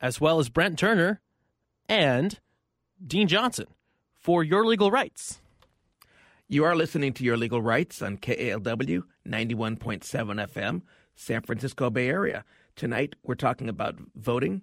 [0.00, 1.20] as well as Brent Turner
[1.88, 2.38] and
[3.04, 3.66] Dean Johnson
[4.14, 5.40] for your legal rights.
[6.50, 10.82] You are listening to Your Legal Rights on KALW 91.7 FM,
[11.18, 12.44] San Francisco Bay Area.
[12.76, 14.62] Tonight, we're talking about voting.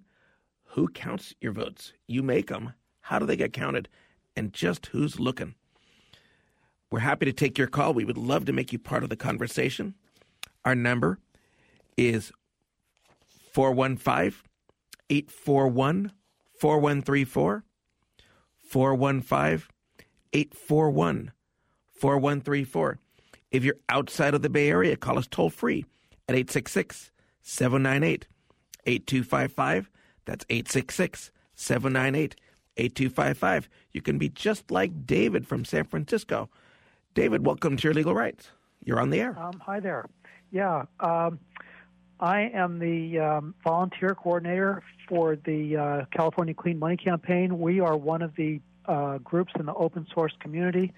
[0.68, 1.92] Who counts your votes?
[2.06, 2.72] You make them.
[3.02, 3.90] How do they get counted?
[4.34, 5.54] And just who's looking?
[6.90, 7.92] We're happy to take your call.
[7.92, 9.94] We would love to make you part of the conversation.
[10.64, 11.18] Our number
[11.98, 12.32] is
[13.52, 14.40] 415
[15.10, 16.12] 841
[16.58, 17.64] 4134.
[18.70, 19.68] 415
[20.32, 21.32] 841
[21.92, 22.98] 4134.
[23.50, 25.84] If you're outside of the Bay Area, call us toll free
[26.28, 27.10] at 866
[27.42, 28.26] 798
[28.86, 29.90] 8255.
[30.24, 32.36] That's 866 798
[32.76, 33.68] 8255.
[33.92, 36.50] You can be just like David from San Francisco.
[37.14, 38.50] David, welcome to your legal rights.
[38.84, 39.38] You're on the air.
[39.38, 40.06] Um, hi there.
[40.52, 41.38] Yeah, um,
[42.20, 47.58] I am the um, volunteer coordinator for the uh, California Clean Money Campaign.
[47.58, 50.92] We are one of the uh, groups in the open source community,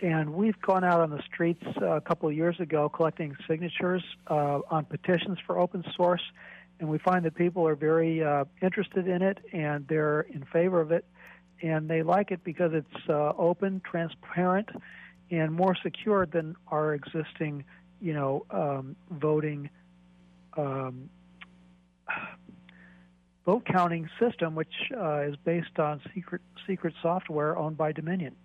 [0.00, 4.02] and we've gone out on the streets uh, a couple of years ago collecting signatures
[4.28, 6.22] uh, on petitions for open source,
[6.78, 10.80] and we find that people are very uh, interested in it and they're in favor
[10.80, 11.04] of it,
[11.62, 14.68] and they like it because it's uh, open, transparent,
[15.30, 17.64] and more secure than our existing,
[18.00, 19.68] you know, um, voting.
[20.56, 21.10] Um,
[23.44, 28.36] vote counting system, which uh, is based on secret secret software owned by Dominion.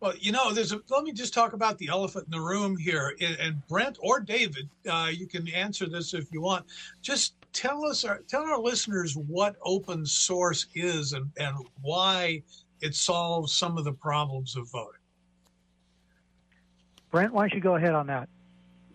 [0.00, 2.76] Well, you know, there's a, let me just talk about the elephant in the room
[2.76, 3.14] here.
[3.20, 6.64] And, and Brent or David, uh, you can answer this if you want.
[7.02, 12.42] Just tell us, our, tell our listeners what open source is and, and why
[12.80, 15.00] it solves some of the problems of voting.
[17.10, 18.28] Brent, why don't you go ahead on that?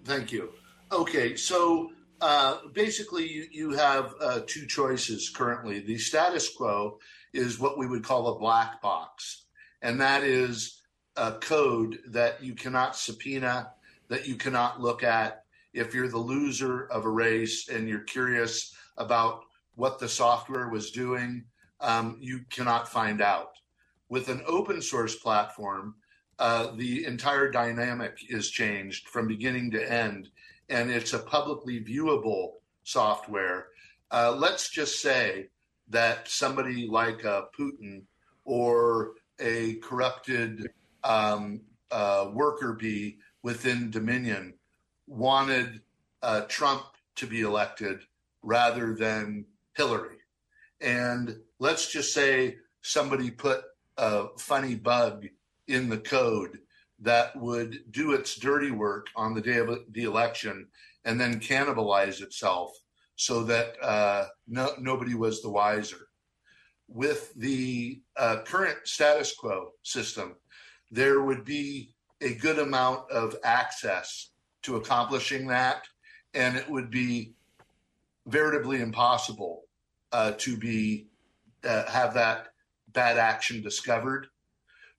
[0.05, 0.49] Thank you.
[0.91, 1.91] Okay, so
[2.21, 5.81] uh, basically, you, you have uh, two choices currently.
[5.81, 6.97] The status quo
[7.33, 9.45] is what we would call a black box,
[9.81, 10.81] and that is
[11.17, 13.71] a code that you cannot subpoena,
[14.09, 15.43] that you cannot look at.
[15.73, 19.43] If you're the loser of a race and you're curious about
[19.75, 21.43] what the software was doing,
[21.81, 23.51] um, you cannot find out.
[24.09, 25.95] With an open source platform,
[26.39, 30.29] uh, the entire dynamic is changed from beginning to end,
[30.69, 33.67] and it's a publicly viewable software.
[34.11, 35.47] Uh, let's just say
[35.89, 38.03] that somebody like uh, Putin
[38.43, 40.69] or a corrupted
[41.05, 44.55] um, uh, worker bee within Dominion
[45.07, 45.81] wanted
[46.21, 46.83] uh, Trump
[47.15, 47.99] to be elected
[48.41, 50.17] rather than Hillary.
[50.81, 53.63] And let's just say somebody put
[53.97, 55.27] a funny bug
[55.67, 56.59] in the code
[56.99, 60.67] that would do its dirty work on the day of the election
[61.03, 62.71] and then cannibalize itself
[63.15, 66.07] so that uh, no, nobody was the wiser.
[66.87, 70.35] With the uh, current status quo system,
[70.91, 74.29] there would be a good amount of access
[74.63, 75.83] to accomplishing that,
[76.33, 77.33] and it would be
[78.27, 79.63] veritably impossible
[80.11, 81.07] uh, to be
[81.63, 82.47] uh, have that
[82.93, 84.27] bad action discovered.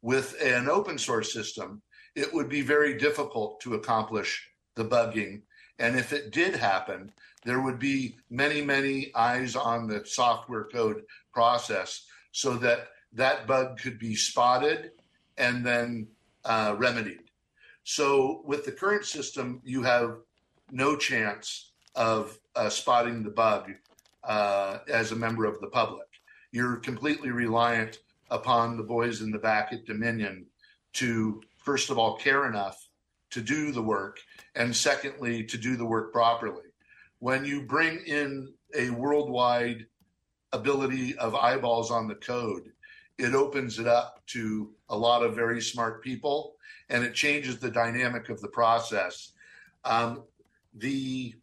[0.02, 1.82] With an open source system,
[2.14, 5.42] it would be very difficult to accomplish the bugging.
[5.78, 7.12] And if it did happen,
[7.44, 13.78] there would be many, many eyes on the software code process so that that bug
[13.80, 14.92] could be spotted
[15.38, 16.08] and then
[16.44, 17.30] uh, remedied.
[17.84, 20.16] So with the current system, you have
[20.70, 23.70] no chance of uh, spotting the bug
[24.24, 26.06] uh, as a member of the public.
[26.52, 27.98] You're completely reliant
[28.30, 30.46] upon the boys in the back at Dominion
[30.94, 32.76] to, first of all, care enough
[33.30, 34.18] to do the work,
[34.54, 36.64] and secondly, to do the work properly.
[37.18, 39.86] When you bring in a worldwide
[40.52, 42.72] ability of eyeballs on the code,
[43.18, 46.56] it opens it up to a lot of very smart people
[46.88, 49.32] and it changes the dynamic of the process.
[49.84, 50.24] Um,
[50.74, 51.34] the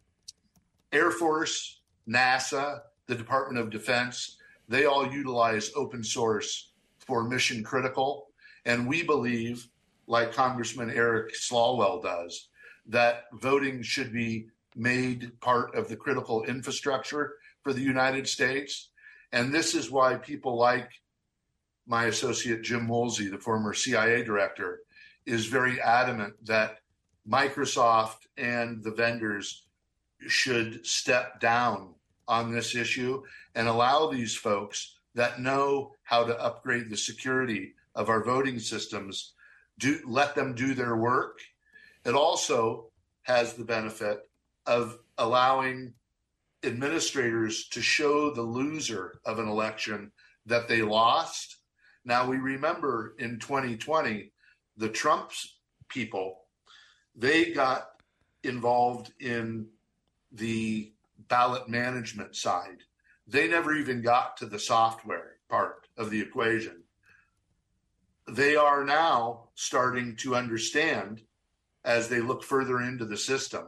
[0.92, 4.38] Air Force, NASA, the Department of Defense,
[4.70, 8.30] they all utilize open source for mission critical.
[8.66, 9.68] And we believe,
[10.08, 12.50] like Congressman Eric Swalwell does,
[12.88, 18.90] that voting should be made part of the critical infrastructure for the United States.
[19.32, 20.90] And this is why people like
[21.86, 24.82] my associate Jim Woolsey, the former CIA director,
[25.26, 26.80] is very adamant that
[27.30, 29.66] Microsoft and the vendors
[30.28, 31.94] should step down
[32.28, 33.22] on this issue
[33.56, 39.34] and allow these folks that know how to upgrade the security of our voting systems
[39.80, 41.40] do let them do their work.
[42.06, 42.92] It also
[43.24, 44.20] has the benefit
[44.66, 45.94] of allowing
[46.64, 50.12] administrators to show the loser of an election
[50.46, 51.58] that they lost
[52.06, 54.32] now we remember in 2020
[54.78, 55.58] the trump's
[55.90, 56.40] people
[57.16, 57.90] they got
[58.44, 59.68] involved in
[60.32, 60.92] the
[61.28, 62.84] ballot management side.
[63.28, 66.84] They never even got to the software part of the equation.
[68.28, 71.22] They are now starting to understand
[71.86, 73.68] as they look further into the system,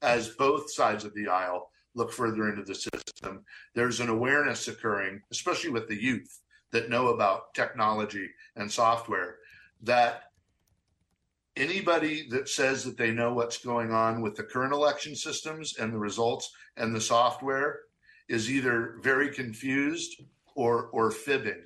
[0.00, 5.20] as both sides of the aisle look further into the system, there's an awareness occurring,
[5.32, 6.40] especially with the youth
[6.72, 9.36] that know about technology and software,
[9.82, 10.24] that
[11.56, 15.92] anybody that says that they know what's going on with the current election systems and
[15.92, 17.80] the results and the software
[18.28, 20.22] is either very confused
[20.54, 21.62] or or fibbing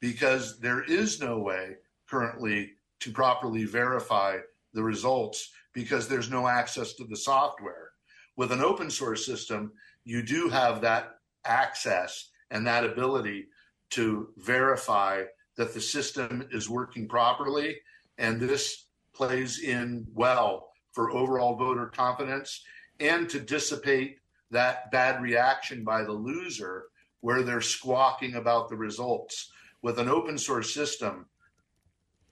[0.00, 1.76] because there is no way
[2.08, 4.36] currently to properly verify
[4.72, 7.90] the results because there's no access to the software.
[8.36, 9.72] With an open source system
[10.04, 13.46] you do have that access and that ability
[13.90, 15.22] to verify
[15.56, 17.76] that the system is working properly
[18.18, 22.62] and this plays in well for overall voter confidence
[23.00, 24.18] and to dissipate
[24.50, 26.86] that bad reaction by the loser
[27.20, 29.50] where they're squawking about the results.
[29.82, 31.26] With an open source system,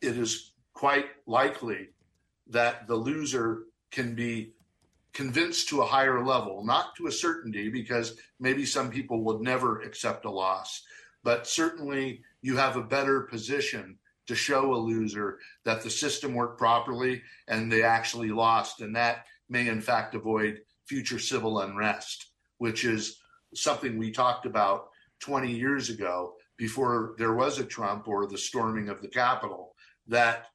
[0.01, 1.89] it is quite likely
[2.49, 4.53] that the loser can be
[5.13, 9.81] convinced to a higher level, not to a certainty, because maybe some people would never
[9.81, 10.83] accept a loss,
[11.23, 16.59] but certainly you have a better position to show a loser that the system worked
[16.59, 18.81] properly and they actually lost.
[18.81, 22.27] And that may, in fact, avoid future civil unrest,
[22.59, 23.19] which is
[23.55, 24.89] something we talked about
[25.21, 29.75] 20 years ago before there was a Trump or the storming of the Capitol,
[30.07, 30.47] that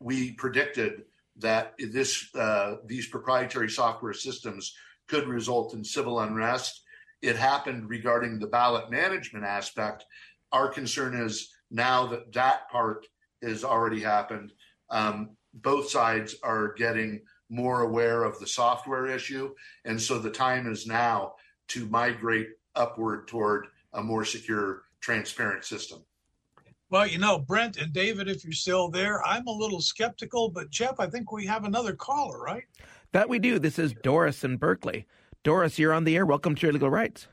[0.00, 1.04] we predicted
[1.38, 4.74] that this uh, these proprietary software systems
[5.06, 6.82] could result in civil unrest.
[7.22, 10.04] It happened regarding the ballot management aspect.
[10.52, 13.06] Our concern is now that that part
[13.42, 14.52] has already happened,
[14.90, 19.54] um, both sides are getting more aware of the software issue.
[19.84, 21.34] And so the time is now
[21.68, 26.04] to migrate upward toward a more secure, transparent system.
[26.90, 30.70] Well, you know, Brent and David, if you're still there, I'm a little skeptical, but
[30.70, 32.64] Jeff, I think we have another caller, right?
[33.12, 33.58] That we do.
[33.58, 35.06] This is Doris in Berkeley.
[35.46, 36.26] Doris, you're on the air.
[36.26, 37.28] Welcome to your legal rights.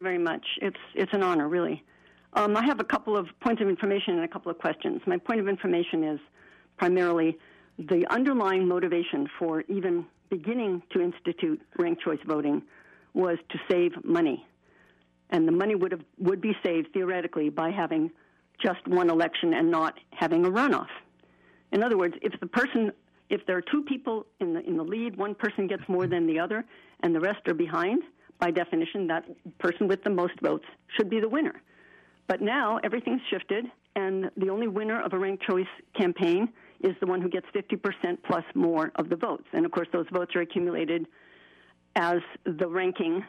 [0.00, 0.46] Very much.
[0.62, 1.84] It's it's an honor, really.
[2.32, 5.02] Um, I have a couple of points of information and a couple of questions.
[5.06, 6.18] My point of information is
[6.78, 7.36] primarily
[7.78, 12.62] the underlying motivation for even beginning to institute ranked choice voting
[13.12, 14.46] was to save money.
[15.28, 18.10] And the money would have would be saved theoretically by having
[18.58, 20.88] just one election and not having a runoff.
[21.72, 22.90] In other words, if the person
[23.28, 26.26] if there are two people in the in the lead, one person gets more than
[26.26, 26.64] the other
[27.00, 28.02] and the rest are behind,
[28.38, 29.24] by definition that
[29.58, 30.64] person with the most votes
[30.96, 31.62] should be the winner.
[32.26, 36.48] But now everything's shifted, and the only winner of a ranked choice campaign
[36.80, 39.46] is the one who gets 50% plus more of the votes.
[39.52, 41.06] And of course, those votes are accumulated
[41.94, 43.24] as the ranking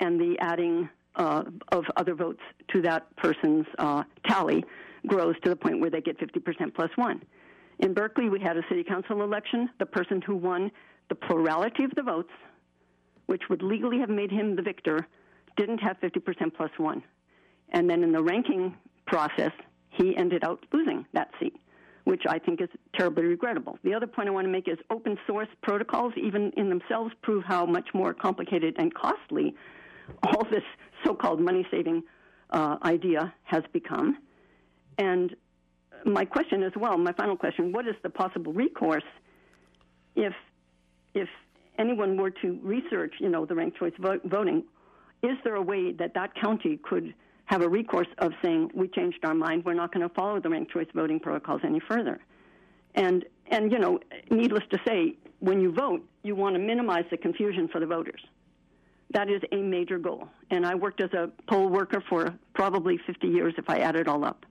[0.00, 1.42] and the adding uh,
[1.72, 4.64] of other votes to that person's uh, tally
[5.06, 7.22] grows to the point where they get 50% plus one.
[7.82, 9.68] In Berkeley, we had a city council election.
[9.80, 10.70] The person who won
[11.08, 12.30] the plurality of the votes,
[13.26, 15.06] which would legally have made him the victor,
[15.56, 17.02] didn't have 50% plus one.
[17.70, 18.76] And then in the ranking
[19.06, 19.50] process,
[19.90, 21.54] he ended up losing that seat.
[22.04, 23.78] which I think is terribly regrettable.
[23.84, 27.44] The other point I want to make is open source protocols, even in themselves, prove
[27.44, 29.54] how much more complicated and costly
[30.24, 30.64] all this
[31.04, 32.02] so called money saving
[32.50, 34.18] uh, idea has become.
[34.98, 35.36] And
[36.04, 39.04] my question as well, my final question, what is the possible recourse
[40.14, 40.34] if
[41.14, 41.28] if
[41.78, 44.64] anyone were to research, you know, the ranked choice voting?
[45.22, 47.14] Is there a way that that county could
[47.46, 50.48] have a recourse of saying we changed our mind, we're not going to follow the
[50.48, 52.18] ranked choice voting protocols any further?
[52.94, 54.00] And and you know,
[54.30, 58.20] needless to say, when you vote, you want to minimize the confusion for the voters.
[59.10, 60.28] That is a major goal.
[60.50, 64.08] And I worked as a poll worker for probably 50 years, if I add it
[64.08, 64.46] all up,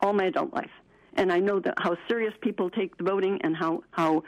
[0.00, 0.70] all my adult life.
[1.16, 4.22] And I know that how serious people take the voting and how, how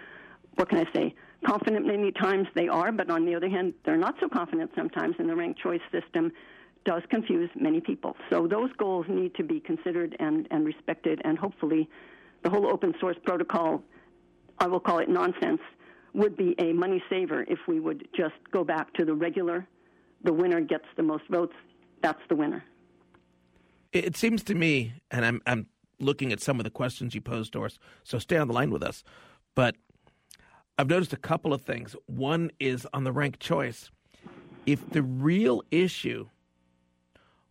[0.56, 1.14] what can I say,
[1.46, 5.14] confident many times they are, but on the other hand, they're not so confident sometimes,
[5.18, 6.32] and the ranked choice system
[6.84, 8.16] does confuse many people.
[8.30, 11.88] So those goals need to be considered and, and respected, and hopefully
[12.42, 13.82] the whole open source protocol,
[14.58, 15.60] I will call it nonsense,
[16.14, 19.66] would be a money saver if we would just go back to the regular,
[20.24, 21.54] the winner gets the most votes,
[22.02, 22.64] that's the winner.
[23.92, 25.66] It seems to me, and I'm, I'm
[26.00, 27.78] looking at some of the questions you posed, to us.
[28.04, 29.02] so stay on the line with us,
[29.54, 29.76] but
[30.78, 31.96] I've noticed a couple of things.
[32.06, 33.90] One is on the ranked choice.
[34.64, 36.28] If the real issue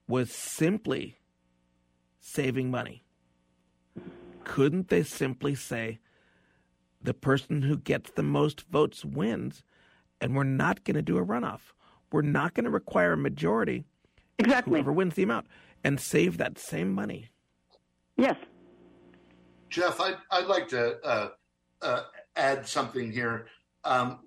[0.08, 1.18] was simply
[2.22, 3.04] saving money,
[4.45, 6.00] couldn't they simply say
[7.02, 9.64] the person who gets the most votes wins
[10.22, 11.74] and we're not going to do a runoff?
[12.12, 13.84] We're not going to require a majority.
[14.39, 14.74] Exactly.
[14.74, 15.48] Whoever wins the amount
[15.84, 17.28] and save that same money.
[18.18, 18.36] Yes.
[19.70, 21.30] Jeff, I'd, I'd like to uh,
[21.82, 22.01] uh,
[22.36, 23.47] add something here.
[23.84, 24.20] Um,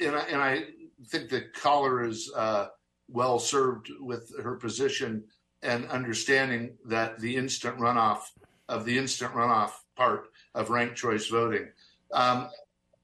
[0.00, 0.64] and, I, and I
[1.08, 2.68] think the caller is uh,
[3.08, 5.24] well served with her position
[5.62, 8.20] and understanding that the instant runoff
[8.68, 11.68] of the instant runoff part of ranked choice voting.
[12.12, 12.48] Um,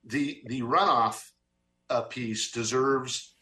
[0.04, 1.30] the the runoff
[1.90, 3.34] uh, piece deserves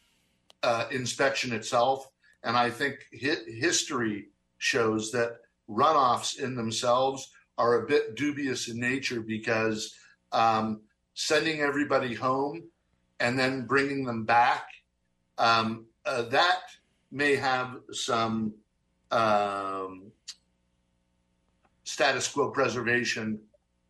[0.63, 2.09] uh, inspection itself,
[2.43, 5.37] and I think hi- history shows that
[5.69, 9.95] runoffs in themselves are a bit dubious in nature because
[10.31, 10.81] um,
[11.13, 12.63] sending everybody home
[13.19, 14.67] and then bringing them back,
[15.37, 16.61] um, uh, that
[17.11, 18.53] may have some
[19.11, 20.11] um,
[21.83, 23.39] status quo preservation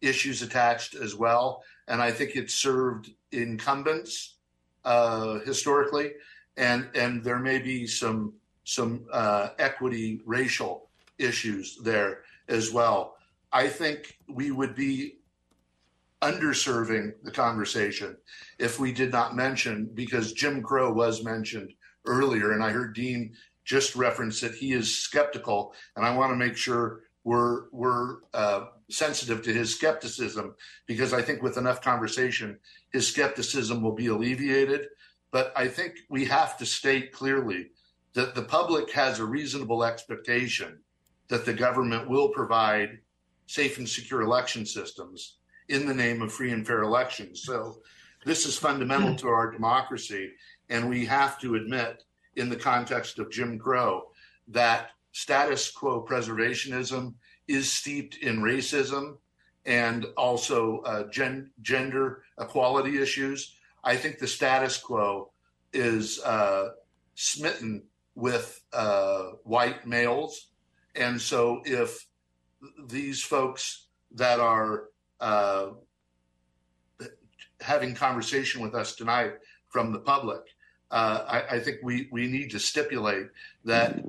[0.01, 1.63] issues attached as well.
[1.87, 4.35] And I think it served incumbents
[4.83, 6.11] uh, historically,
[6.57, 13.15] and and there may be some some uh, equity racial issues there as well.
[13.51, 15.17] I think we would be
[16.21, 18.17] underserving the conversation
[18.59, 21.71] if we did not mention, because Jim Crow was mentioned
[22.05, 26.35] earlier, and I heard Dean just reference that he is skeptical, and I want to
[26.35, 30.55] make sure we're we're uh, sensitive to his skepticism
[30.85, 32.59] because I think with enough conversation,
[32.91, 34.87] his skepticism will be alleviated.
[35.31, 37.71] But I think we have to state clearly
[38.13, 40.79] that the public has a reasonable expectation
[41.27, 42.99] that the government will provide
[43.47, 45.37] safe and secure election systems
[45.69, 47.43] in the name of free and fair elections.
[47.43, 47.77] So
[48.25, 50.31] this is fundamental to our democracy.
[50.69, 52.03] And we have to admit,
[52.35, 54.11] in the context of Jim Crow,
[54.47, 57.13] that status quo preservationism
[57.47, 59.17] is steeped in racism
[59.65, 63.55] and also uh, gen- gender equality issues.
[63.83, 65.31] I think the status quo
[65.73, 66.69] is uh,
[67.15, 67.83] smitten
[68.15, 70.47] with uh, white males.
[70.95, 72.05] And so if
[72.87, 74.85] these folks that are
[75.19, 75.67] uh,
[77.61, 79.33] having conversation with us tonight
[79.69, 80.41] from the public.
[80.91, 83.27] Uh, I, I, think we, we need to stipulate
[83.65, 83.99] that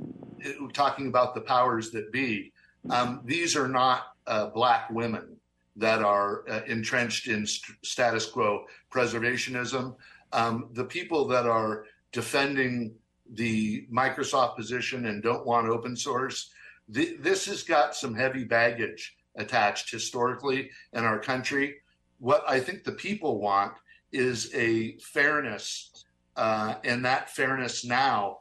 [0.45, 2.53] uh, talking about the powers that be,
[2.91, 5.37] um, these are not uh, black women
[5.77, 9.97] that are uh, entrenched in st- status quo preservationism.
[10.33, 12.95] Um, the people that are defending
[13.33, 16.51] the Microsoft position and don't want open source,
[16.93, 21.77] th- this has got some heavy baggage attached historically in our country.
[22.19, 23.75] What I think the people want
[24.13, 26.05] is a fairness,
[26.37, 28.39] uh, and that fairness now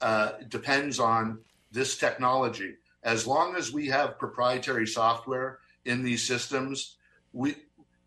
[0.00, 1.38] uh, depends on
[1.72, 2.74] this technology.
[3.02, 6.96] As long as we have proprietary software in these systems,
[7.32, 7.56] we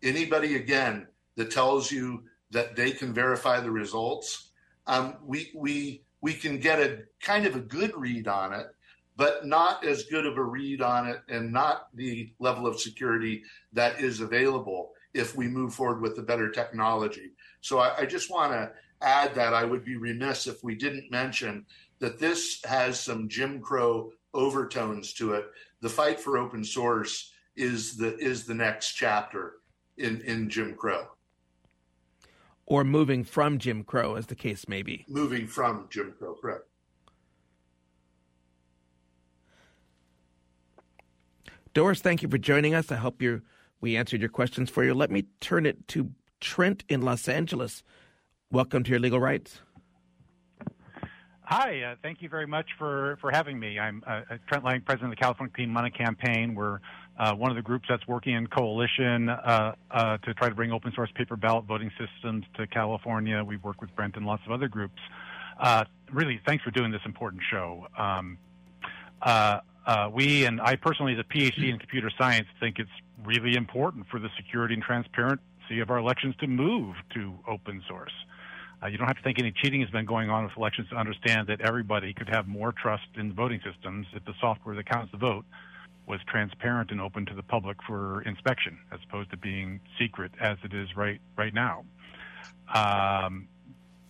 [0.02, 4.50] anybody again that tells you that they can verify the results,
[4.86, 8.66] um, we we we can get a kind of a good read on it
[9.20, 13.42] but not as good of a read on it and not the level of security
[13.70, 17.32] that is available if we move forward with the better technology.
[17.60, 21.10] So I, I just want to add that I would be remiss if we didn't
[21.10, 21.66] mention
[21.98, 25.44] that this has some Jim Crow overtones to it.
[25.82, 29.56] The fight for open source is the is the next chapter
[29.98, 31.08] in in Jim Crow.
[32.64, 35.04] Or moving from Jim Crow, as the case may be.
[35.08, 36.69] Moving from Jim Crow, correct.
[41.72, 42.90] Doris, thank you for joining us.
[42.90, 43.42] I hope you
[43.80, 44.92] we answered your questions for you.
[44.92, 46.10] Let me turn it to
[46.40, 47.82] Trent in Los Angeles.
[48.50, 49.60] Welcome to your legal rights.
[51.42, 53.78] Hi, uh, thank you very much for, for having me.
[53.78, 56.54] I'm uh, uh Trent Lange, president of the California Clean Money Campaign.
[56.54, 56.80] We're
[57.18, 60.72] uh, one of the groups that's working in coalition uh, uh, to try to bring
[60.72, 63.42] open source paper ballot voting systems to California.
[63.44, 65.00] We work with Brent and lots of other groups.
[66.12, 67.86] really, thanks for doing this important show.
[67.96, 68.38] Um,
[70.12, 72.90] we and I personally, as a PhD in computer science, think it's
[73.24, 78.12] really important for the security and transparency of our elections to move to open source.
[78.82, 80.96] Uh, you don't have to think any cheating has been going on with elections to
[80.96, 84.88] understand that everybody could have more trust in the voting systems if the software that
[84.88, 85.44] counts the vote
[86.06, 90.56] was transparent and open to the public for inspection, as opposed to being secret as
[90.64, 91.84] it is right right now.
[92.74, 93.48] Um,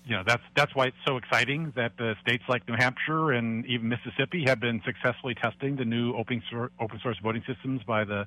[0.05, 3.67] you know that's that's why it's so exciting that the states like New Hampshire and
[3.67, 8.05] even Mississippi have been successfully testing the new open source, open source voting systems by
[8.05, 8.27] the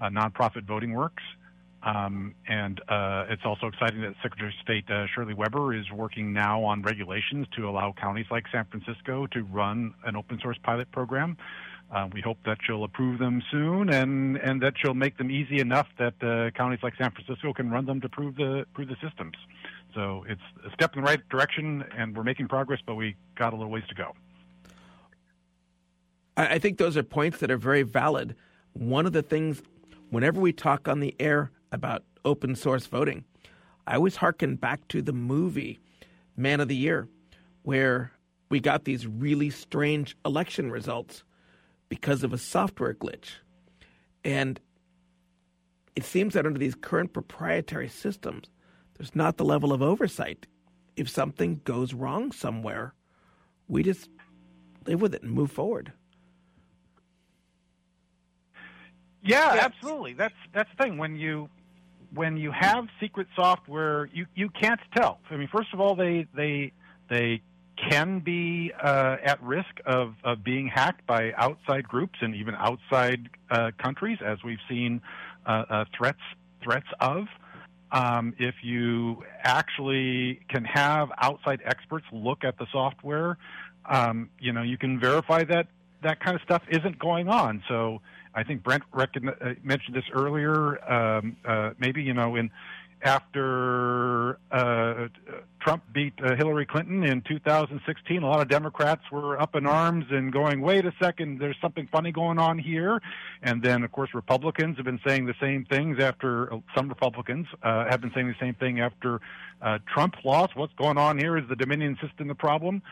[0.00, 1.22] uh, nonprofit VotingWorks.
[1.82, 6.32] Um, and uh, it's also exciting that Secretary of State uh, Shirley Weber is working
[6.32, 10.90] now on regulations to allow counties like San Francisco to run an open source pilot
[10.90, 11.36] program.
[11.94, 15.60] Uh, we hope that she'll approve them soon, and, and that she'll make them easy
[15.60, 18.96] enough that uh, counties like San Francisco can run them to prove the prove the
[19.00, 19.36] systems.
[19.96, 23.54] So it's a step in the right direction, and we're making progress, but we got
[23.54, 24.12] a little ways to go.
[26.36, 28.36] I think those are points that are very valid.
[28.74, 29.62] One of the things,
[30.10, 33.24] whenever we talk on the air about open source voting,
[33.86, 35.80] I always harken back to the movie
[36.36, 37.08] Man of the Year,
[37.62, 38.12] where
[38.50, 41.24] we got these really strange election results
[41.88, 43.36] because of a software glitch.
[44.22, 44.60] And
[45.94, 48.50] it seems that under these current proprietary systems,
[48.98, 50.46] there's not the level of oversight.
[50.96, 52.94] If something goes wrong somewhere,
[53.68, 54.08] we just
[54.86, 55.92] live with it and move forward.
[59.22, 60.14] Yeah, absolutely.
[60.14, 60.98] That's that's the thing.
[60.98, 61.48] When you
[62.14, 65.18] when you have secret software, you you can't tell.
[65.30, 66.72] I mean, first of all, they they
[67.10, 67.42] they
[67.90, 73.28] can be uh, at risk of, of being hacked by outside groups and even outside
[73.50, 75.02] uh, countries, as we've seen
[75.44, 76.20] uh, uh threats
[76.62, 77.26] threats of.
[77.92, 83.38] Um, if you actually can have outside experts look at the software,
[83.88, 85.68] um, you know you can verify that
[86.02, 87.62] that kind of stuff isn't going on.
[87.68, 88.00] So
[88.34, 89.06] I think Brent uh,
[89.62, 90.92] mentioned this earlier.
[90.92, 92.50] Um, uh, maybe you know, in
[93.02, 95.08] after uh,
[95.60, 100.06] Trump beat uh, Hillary Clinton in 2016, a lot of Democrats were up in arms
[100.10, 103.00] and going, "Wait a second, there's something funny going on here."
[103.42, 107.46] And then, of course, Republicans have been saying the same things after uh, some Republicans
[107.62, 109.20] uh, have been saying the same thing after
[109.92, 110.54] Trump lost.
[110.54, 111.36] What's going on here?
[111.36, 112.82] Is the Dominion system the problem?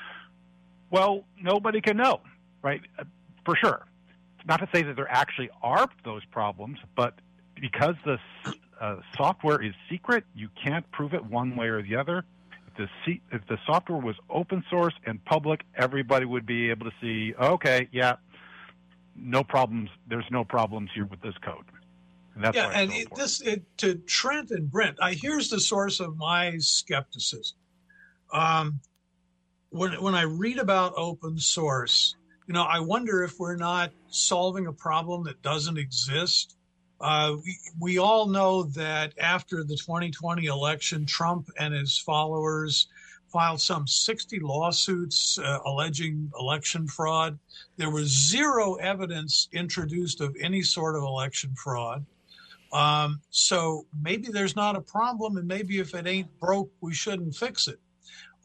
[0.90, 2.20] Well, nobody can know,
[2.62, 2.80] right?
[3.44, 3.86] For sure
[4.46, 7.14] not to say that there actually are those problems, but
[7.60, 8.18] because the
[8.80, 12.24] uh, software is secret, you can't prove it one way or the other.
[12.76, 16.96] If the, if the software was open source and public, everybody would be able to
[17.00, 18.16] see, okay, yeah,
[19.16, 19.90] no problems.
[20.08, 21.64] There's no problems here with this code.
[22.34, 24.98] And yeah, and it, this it, to Trent and Brent.
[25.00, 27.56] I here's the source of my skepticism.
[28.32, 28.80] Um,
[29.70, 32.16] when when I read about open source,
[32.48, 36.56] you know, I wonder if we're not solving a problem that doesn't exist.
[37.04, 37.36] Uh,
[37.78, 42.88] we, all know that after the 2020 election, Trump and his followers
[43.30, 47.38] filed some 60 lawsuits uh, alleging election fraud.
[47.76, 52.06] There was zero evidence introduced of any sort of election fraud.
[52.72, 57.36] Um, so maybe there's not a problem, and maybe if it ain't broke, we shouldn't
[57.36, 57.80] fix it.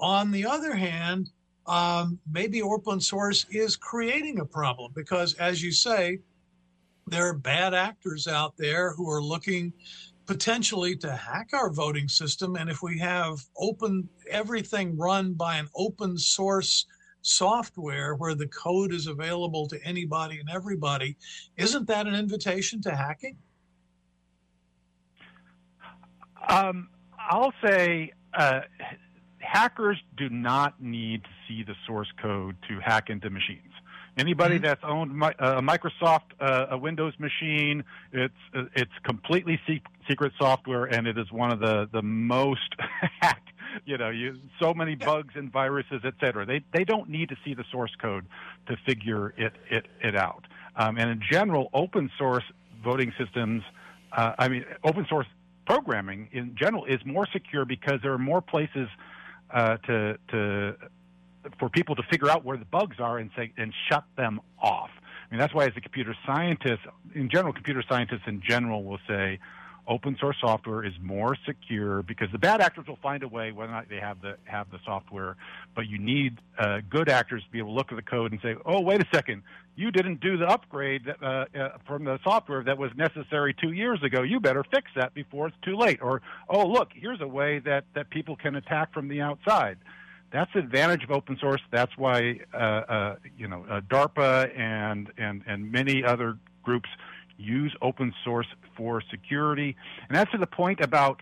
[0.02, 1.30] On the other hand,
[1.66, 6.20] um, maybe open source is creating a problem because, as you say,
[7.10, 9.74] there are bad actors out there who are looking
[10.26, 12.56] potentially to hack our voting system.
[12.56, 16.86] And if we have open everything run by an open source
[17.22, 21.18] software where the code is available to anybody and everybody,
[21.58, 23.38] isn't that an invitation to hacking?
[26.48, 26.90] Um,
[27.20, 28.62] I'll say uh,
[29.40, 33.69] hackers do not need to see the source code to hack into machines.
[34.18, 34.66] Anybody mm-hmm.
[34.66, 38.34] that's owned a Microsoft, uh, a Windows machine, it's
[38.76, 39.60] it's completely
[40.08, 42.76] secret software, and it is one of the the most
[43.22, 43.50] hacked.
[43.86, 46.46] You know, you, so many bugs and viruses, et cetera.
[46.46, 48.26] They they don't need to see the source code
[48.68, 50.46] to figure it it it out.
[50.76, 52.44] Um, and in general, open source
[52.84, 53.64] voting systems,
[54.12, 55.28] uh, I mean, open source
[55.66, 58.90] programming in general is more secure because there are more places
[59.52, 60.76] uh, to to
[61.60, 64.90] for people to figure out where the bugs are and say and shut them off.
[64.96, 66.82] I mean, that's why as a computer scientist,
[67.14, 69.40] in general, computer scientists in general will say
[69.90, 73.72] open source software is more secure because the bad actors will find a way whether
[73.72, 75.36] or not they have the have the software,
[75.76, 78.40] but you need uh, good actors to be able to look at the code and
[78.42, 79.42] say, "Oh, wait a second,
[79.76, 83.72] you didn't do the upgrade that, uh, uh, from the software that was necessary two
[83.72, 84.22] years ago.
[84.22, 87.86] You better fix that before it's too late." Or, "Oh, look, here's a way that
[87.96, 89.78] that people can attack from the outside."
[90.32, 91.62] That's the advantage of open source.
[91.72, 96.90] That's why uh, uh, you know uh, DARPA and and and many other groups
[97.38, 99.76] use open source for security,
[100.08, 101.22] and that's to the point about.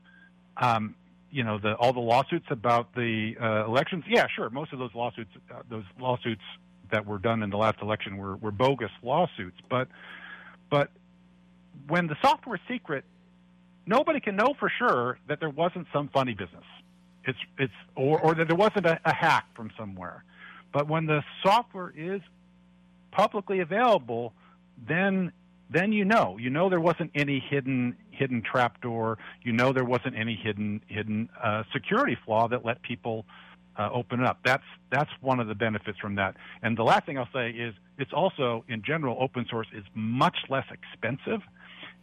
[0.58, 0.96] Um,
[1.30, 4.06] you know the all the lawsuits about the uh, elections.
[4.08, 4.50] Yeah, sure.
[4.50, 6.42] Most of those lawsuits, uh, those lawsuits
[6.92, 9.58] that were done in the last election were, were bogus lawsuits.
[9.70, 9.88] But
[10.70, 10.90] but
[11.88, 13.04] when the software secret,
[13.86, 16.64] nobody can know for sure that there wasn't some funny business.
[17.28, 20.24] It's it's or, or that there wasn't a, a hack from somewhere.
[20.72, 22.22] But when the software is
[23.12, 24.34] publicly available,
[24.88, 25.32] then
[25.70, 29.18] then you know you know there wasn't any hidden hidden trapdoor.
[29.44, 33.26] You know there wasn't any hidden hidden uh, security flaw that let people
[33.78, 34.40] uh, open it up.
[34.44, 36.36] That's that's one of the benefits from that.
[36.62, 40.38] And the last thing I'll say is it's also in general open source is much
[40.50, 41.42] less expensive.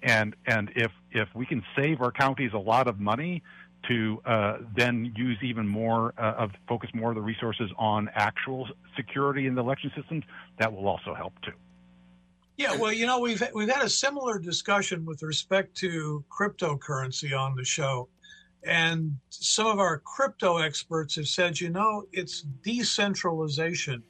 [0.02, 3.42] And and if if we can save our counties a lot of money
[3.88, 8.68] to uh, then use even more uh, of focus more of the resources on actual
[8.96, 10.24] security in the election systems,
[10.58, 11.52] that will also help too.
[12.56, 17.56] Yeah, well, you know, we've we've had a similar discussion with respect to cryptocurrency on
[17.56, 18.08] the show.
[18.66, 24.02] And some of our crypto experts have said, you know, it's decentralization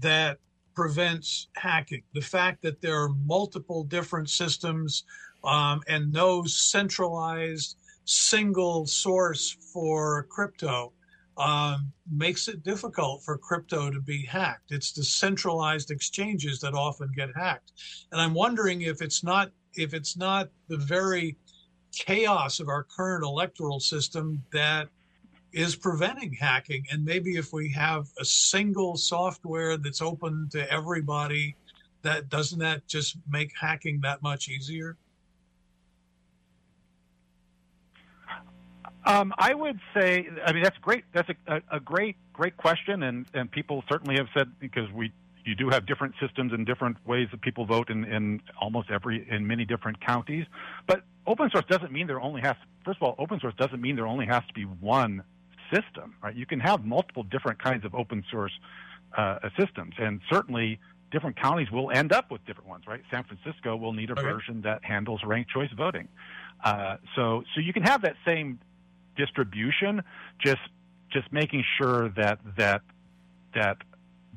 [0.00, 0.38] that
[0.74, 2.02] prevents hacking.
[2.12, 5.04] The fact that there are multiple different systems
[5.42, 7.77] um, and no centralized
[8.08, 10.92] single source for crypto
[11.36, 14.72] um, makes it difficult for crypto to be hacked.
[14.72, 17.72] It's the centralized exchanges that often get hacked,
[18.10, 21.36] and I'm wondering if it's not if it's not the very
[21.92, 24.88] chaos of our current electoral system that
[25.52, 26.84] is preventing hacking.
[26.90, 31.56] And maybe if we have a single software that's open to everybody,
[32.02, 34.96] that doesn't that just make hacking that much easier?
[39.04, 41.04] Um, I would say, I mean, that's great.
[41.12, 45.12] That's a, a, great, great question, and, and people certainly have said because we
[45.48, 49.26] you do have different systems and different ways that people vote in, in almost every
[49.30, 50.44] in many different counties.
[50.86, 52.54] But open source doesn't mean there only has.
[52.84, 55.22] First of all, open source doesn't mean there only has to be one
[55.72, 56.16] system.
[56.22, 56.34] Right?
[56.34, 58.52] You can have multiple different kinds of open source
[59.16, 60.80] uh, systems, and certainly
[61.10, 62.84] different counties will end up with different ones.
[62.86, 63.00] Right?
[63.10, 64.22] San Francisco will need a okay.
[64.22, 66.08] version that handles ranked choice voting.
[66.62, 68.58] Uh, so so you can have that same
[69.18, 70.02] distribution,
[70.38, 70.62] just
[71.12, 72.80] just making sure that that
[73.54, 73.76] that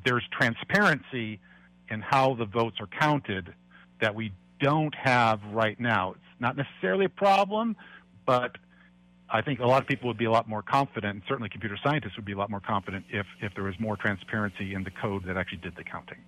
[0.04, 1.40] there's transparency
[1.88, 3.54] in how the votes are counted
[4.00, 6.10] that we don't have right now.
[6.12, 7.76] It's not necessarily a problem,
[8.26, 8.56] but
[9.32, 11.78] I think a lot of people would be a lot more confident, and certainly computer
[11.82, 14.90] scientists would be a lot more confident if, if there was more transparency in the
[14.90, 16.18] code that actually did the counting.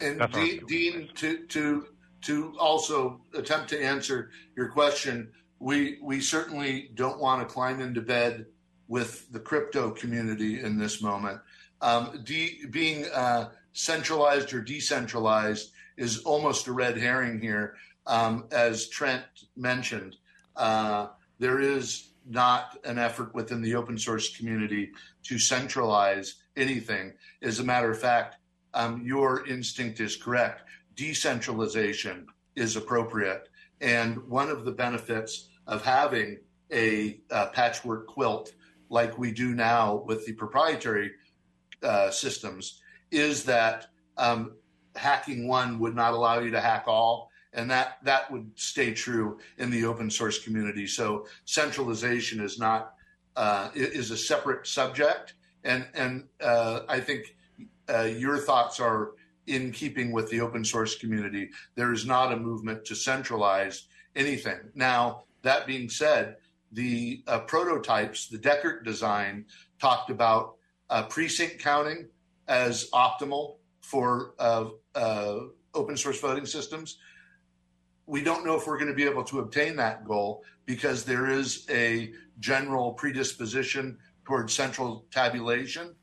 [0.00, 1.86] And Dean, Dean to, to,
[2.22, 8.00] to also attempt to answer your question, we we certainly don't want to climb into
[8.00, 8.46] bed
[8.86, 11.40] with the crypto community in this moment.
[11.80, 17.76] Um, de- being uh, centralized or decentralized is almost a red herring here.
[18.06, 19.24] Um, as Trent
[19.56, 20.16] mentioned,
[20.56, 24.90] uh, there is not an effort within the open source community
[25.24, 27.14] to centralize anything.
[27.42, 28.36] As a matter of fact,
[28.74, 30.62] um, your instinct is correct.
[30.94, 33.48] Decentralization is appropriate.
[33.80, 36.40] And one of the benefits of having
[36.72, 38.52] a, a patchwork quilt
[38.90, 41.12] like we do now with the proprietary
[41.82, 44.56] uh, systems is that um,
[44.96, 47.30] hacking one would not allow you to hack all.
[47.52, 50.86] And that that would stay true in the open source community.
[50.86, 52.94] So centralization is not
[53.36, 55.34] uh, is a separate subject.
[55.64, 57.34] And and uh, i think
[57.88, 59.12] uh, your thoughts are
[59.48, 64.58] in keeping with the open source community there is not a movement to centralize anything
[64.74, 66.36] now that being said,
[66.72, 69.46] the uh, prototypes, the Deckert design,
[69.80, 70.56] talked about
[70.90, 72.08] uh, precinct counting
[72.48, 75.40] as optimal for uh, uh
[75.74, 76.98] open source voting systems.
[78.06, 81.28] We don't know if we're going to be able to obtain that goal because there
[81.28, 85.94] is a general predisposition towards central tabulation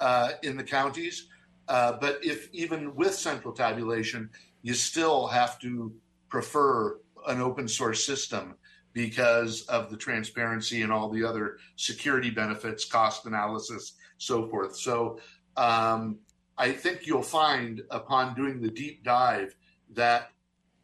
[0.00, 1.28] uh, in the counties.
[1.70, 4.28] Uh, but if even with central tabulation,
[4.62, 5.94] you still have to
[6.28, 6.98] prefer
[7.28, 8.56] an open source system
[8.92, 14.76] because of the transparency and all the other security benefits, cost analysis, so forth.
[14.76, 15.20] So
[15.56, 16.18] um,
[16.58, 19.54] I think you'll find upon doing the deep dive
[19.94, 20.32] that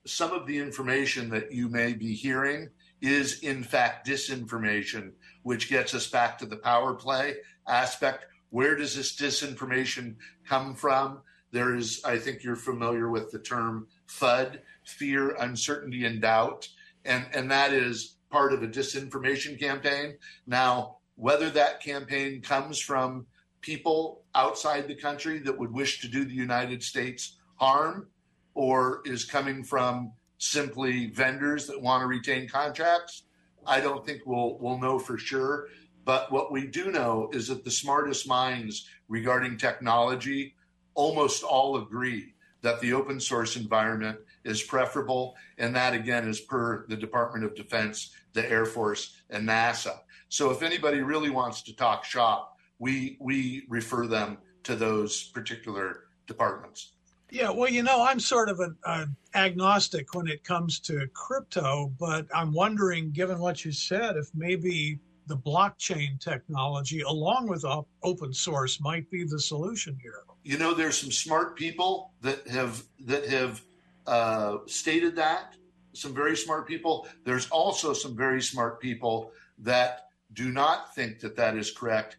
[0.06, 2.70] some of the information that you may be hearing
[3.02, 5.10] is in fact disinformation,
[5.42, 7.34] which gets us back to the power play
[7.66, 8.26] aspect.
[8.50, 10.16] Where does this disinformation
[10.48, 11.20] come from?
[11.52, 16.68] There is, I think you're familiar with the term FUD, fear, uncertainty, and doubt.
[17.04, 20.16] And, and that is part of a disinformation campaign.
[20.46, 23.26] Now, whether that campaign comes from
[23.60, 28.08] people outside the country that would wish to do the United States harm
[28.54, 33.22] or is coming from simply vendors that want to retain contracts,
[33.66, 35.66] I don't think we'll we'll know for sure.
[36.06, 40.54] But what we do know is that the smartest minds regarding technology
[40.94, 42.32] almost all agree
[42.62, 45.34] that the open source environment is preferable.
[45.58, 49.98] And that, again, is per the Department of Defense, the Air Force, and NASA.
[50.28, 56.04] So if anybody really wants to talk shop, we, we refer them to those particular
[56.28, 56.92] departments.
[57.30, 62.26] Yeah, well, you know, I'm sort of an, agnostic when it comes to crypto, but
[62.32, 68.32] I'm wondering, given what you said, if maybe the blockchain technology, along with op- open
[68.32, 70.22] source, might be the solution here.
[70.44, 73.62] You know, there's some smart people that have that have
[74.06, 75.54] uh, stated that.
[75.92, 77.08] Some very smart people.
[77.24, 82.18] There's also some very smart people that do not think that that is correct,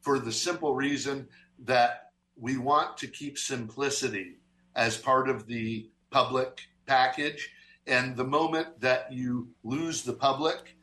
[0.00, 1.28] for the simple reason
[1.64, 4.38] that we want to keep simplicity
[4.74, 7.50] as part of the public package.
[7.86, 10.76] And the moment that you lose the public,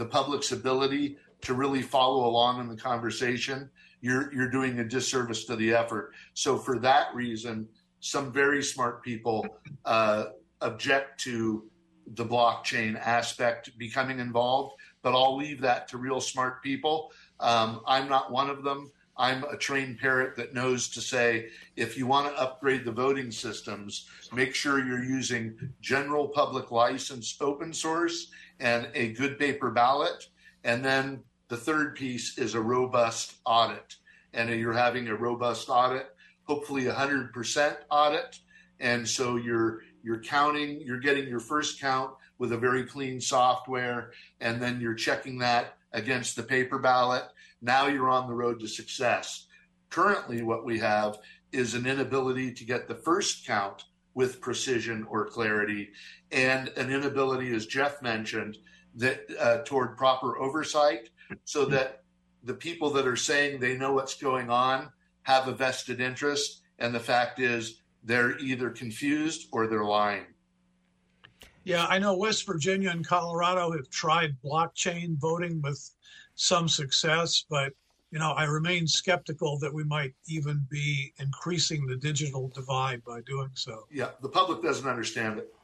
[0.00, 3.68] the public's ability to really follow along in the conversation,
[4.00, 6.14] you're you're doing a disservice to the effort.
[6.32, 7.68] So for that reason,
[8.00, 9.46] some very smart people
[9.84, 10.24] uh,
[10.62, 11.68] object to
[12.14, 17.12] the blockchain aspect becoming involved, but I'll leave that to real smart people.
[17.38, 18.90] Um, I'm not one of them.
[19.20, 23.30] I'm a trained parrot that knows to say if you want to upgrade the voting
[23.30, 30.26] systems, make sure you're using general public license open source and a good paper ballot.
[30.64, 33.96] And then the third piece is a robust audit.
[34.32, 36.14] And you're having a robust audit,
[36.44, 38.38] hopefully 100% audit.
[38.80, 44.12] And so you're you're counting, you're getting your first count with a very clean software,
[44.40, 47.24] and then you're checking that against the paper ballot
[47.62, 49.46] now you're on the road to success.
[49.90, 51.18] Currently, what we have
[51.52, 53.84] is an inability to get the first count
[54.14, 55.90] with precision or clarity,
[56.32, 58.58] and an inability, as Jeff mentioned,
[58.96, 61.10] that uh, toward proper oversight,
[61.44, 62.02] so that
[62.42, 64.90] the people that are saying they know what's going on
[65.22, 70.26] have a vested interest, and the fact is they're either confused or they're lying.
[71.64, 75.90] Yeah, I know West Virginia and Colorado have tried blockchain voting with
[76.40, 77.72] some success, but
[78.10, 83.20] you know, I remain skeptical that we might even be increasing the digital divide by
[83.26, 83.84] doing so.
[83.90, 85.54] Yeah, the public doesn't understand it.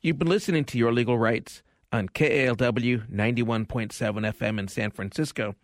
[0.00, 1.62] You've been listening to Your Legal Rights
[1.92, 5.54] on KALW 91.7 FM in San Francisco.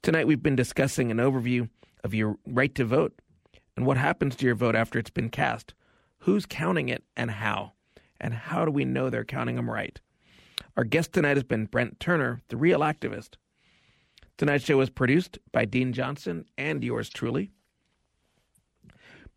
[0.00, 1.68] Tonight we've been discussing an overview
[2.04, 3.20] of your right to vote
[3.76, 5.74] and what happens to your vote after it's been cast,
[6.20, 7.72] who's counting it, and how
[8.20, 10.00] and how do we know they're counting them right?
[10.76, 13.36] Our guest tonight has been Brent Turner, the real activist.
[14.36, 17.50] Tonight's show was produced by Dean Johnson and yours truly.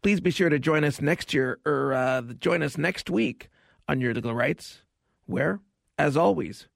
[0.01, 3.49] Please be sure to join us next year, or uh, join us next week
[3.87, 4.81] on Your Legal Rights,
[5.25, 5.59] where,
[5.97, 6.67] as always,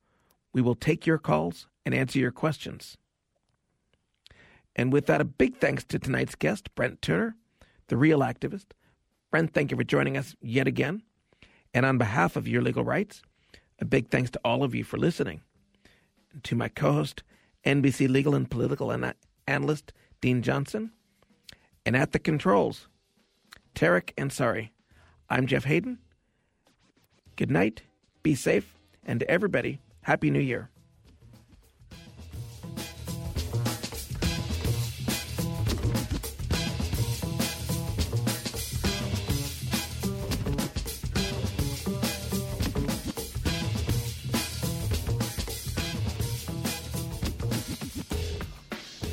[0.51, 2.97] we will take your calls and answer your questions.
[4.75, 7.35] And with that, a big thanks to tonight's guest, Brent Turner,
[7.87, 8.67] the real activist.
[9.31, 11.03] Brent, thank you for joining us yet again.
[11.74, 13.21] And on behalf of Your Legal Rights,
[13.80, 15.41] a big thanks to all of you for listening.
[16.32, 17.24] And to my co host,
[17.65, 18.93] NBC legal and political
[19.47, 20.91] analyst Dean Johnson.
[21.86, 22.88] And at the controls,
[23.76, 24.69] Tarek Ansari.
[25.30, 25.99] I'm Jeff Hayden.
[27.36, 27.82] Good night,
[28.21, 30.69] be safe, and to everybody, Happy New Year.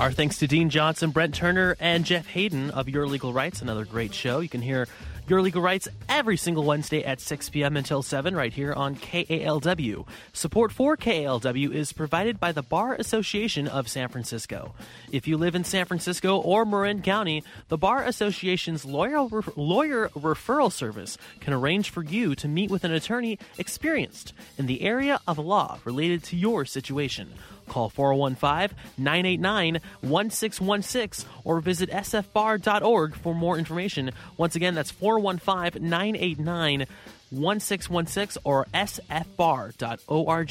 [0.01, 3.61] Our thanks to Dean Johnson, Brent Turner, and Jeff Hayden of Your Legal Rights.
[3.61, 4.41] Another great show.
[4.41, 4.89] You can hear
[5.29, 7.77] Your Legal Rights every single Wednesday at 6 p.m.
[7.77, 10.07] until 7 right here on KALW.
[10.33, 14.75] Support for KALW is provided by the Bar Association of San Francisco.
[15.13, 20.73] If you live in San Francisco or Marin County, the Bar Association's lawyer, lawyer referral
[20.73, 25.39] service can arrange for you to meet with an attorney experienced in the area of
[25.39, 27.35] law related to your situation.
[27.71, 34.11] Call 415 989 1616 or visit sfbar.org for more information.
[34.37, 36.87] Once again, that's 415 989
[37.31, 40.51] 1616 or sfbar.org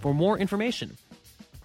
[0.00, 0.96] for more information.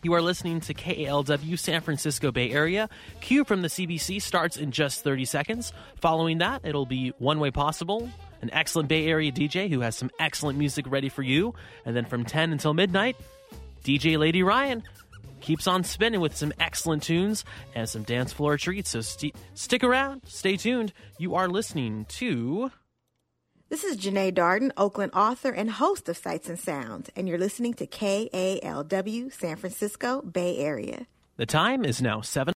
[0.02, 2.89] You are listening to KALW San Francisco Bay Area.
[3.22, 5.74] Q from the CBC starts in just 30 seconds.
[5.98, 8.10] Following that, it'll be One Way Possible,
[8.41, 11.54] an excellent Bay Area DJ who has some excellent music ready for you.
[11.86, 13.16] And then from 10 until midnight,
[13.88, 14.84] DJ Lady Ryan
[15.40, 18.90] keeps on spinning with some excellent tunes and some dance floor treats.
[18.90, 20.92] So st- stick around, stay tuned.
[21.18, 22.70] You are listening to.
[23.70, 27.76] This is Janae Darden, Oakland author and host of Sights and Sounds, and you're listening
[27.76, 31.08] to KALW San Francisco Bay Area.
[31.38, 32.46] The time is now 7.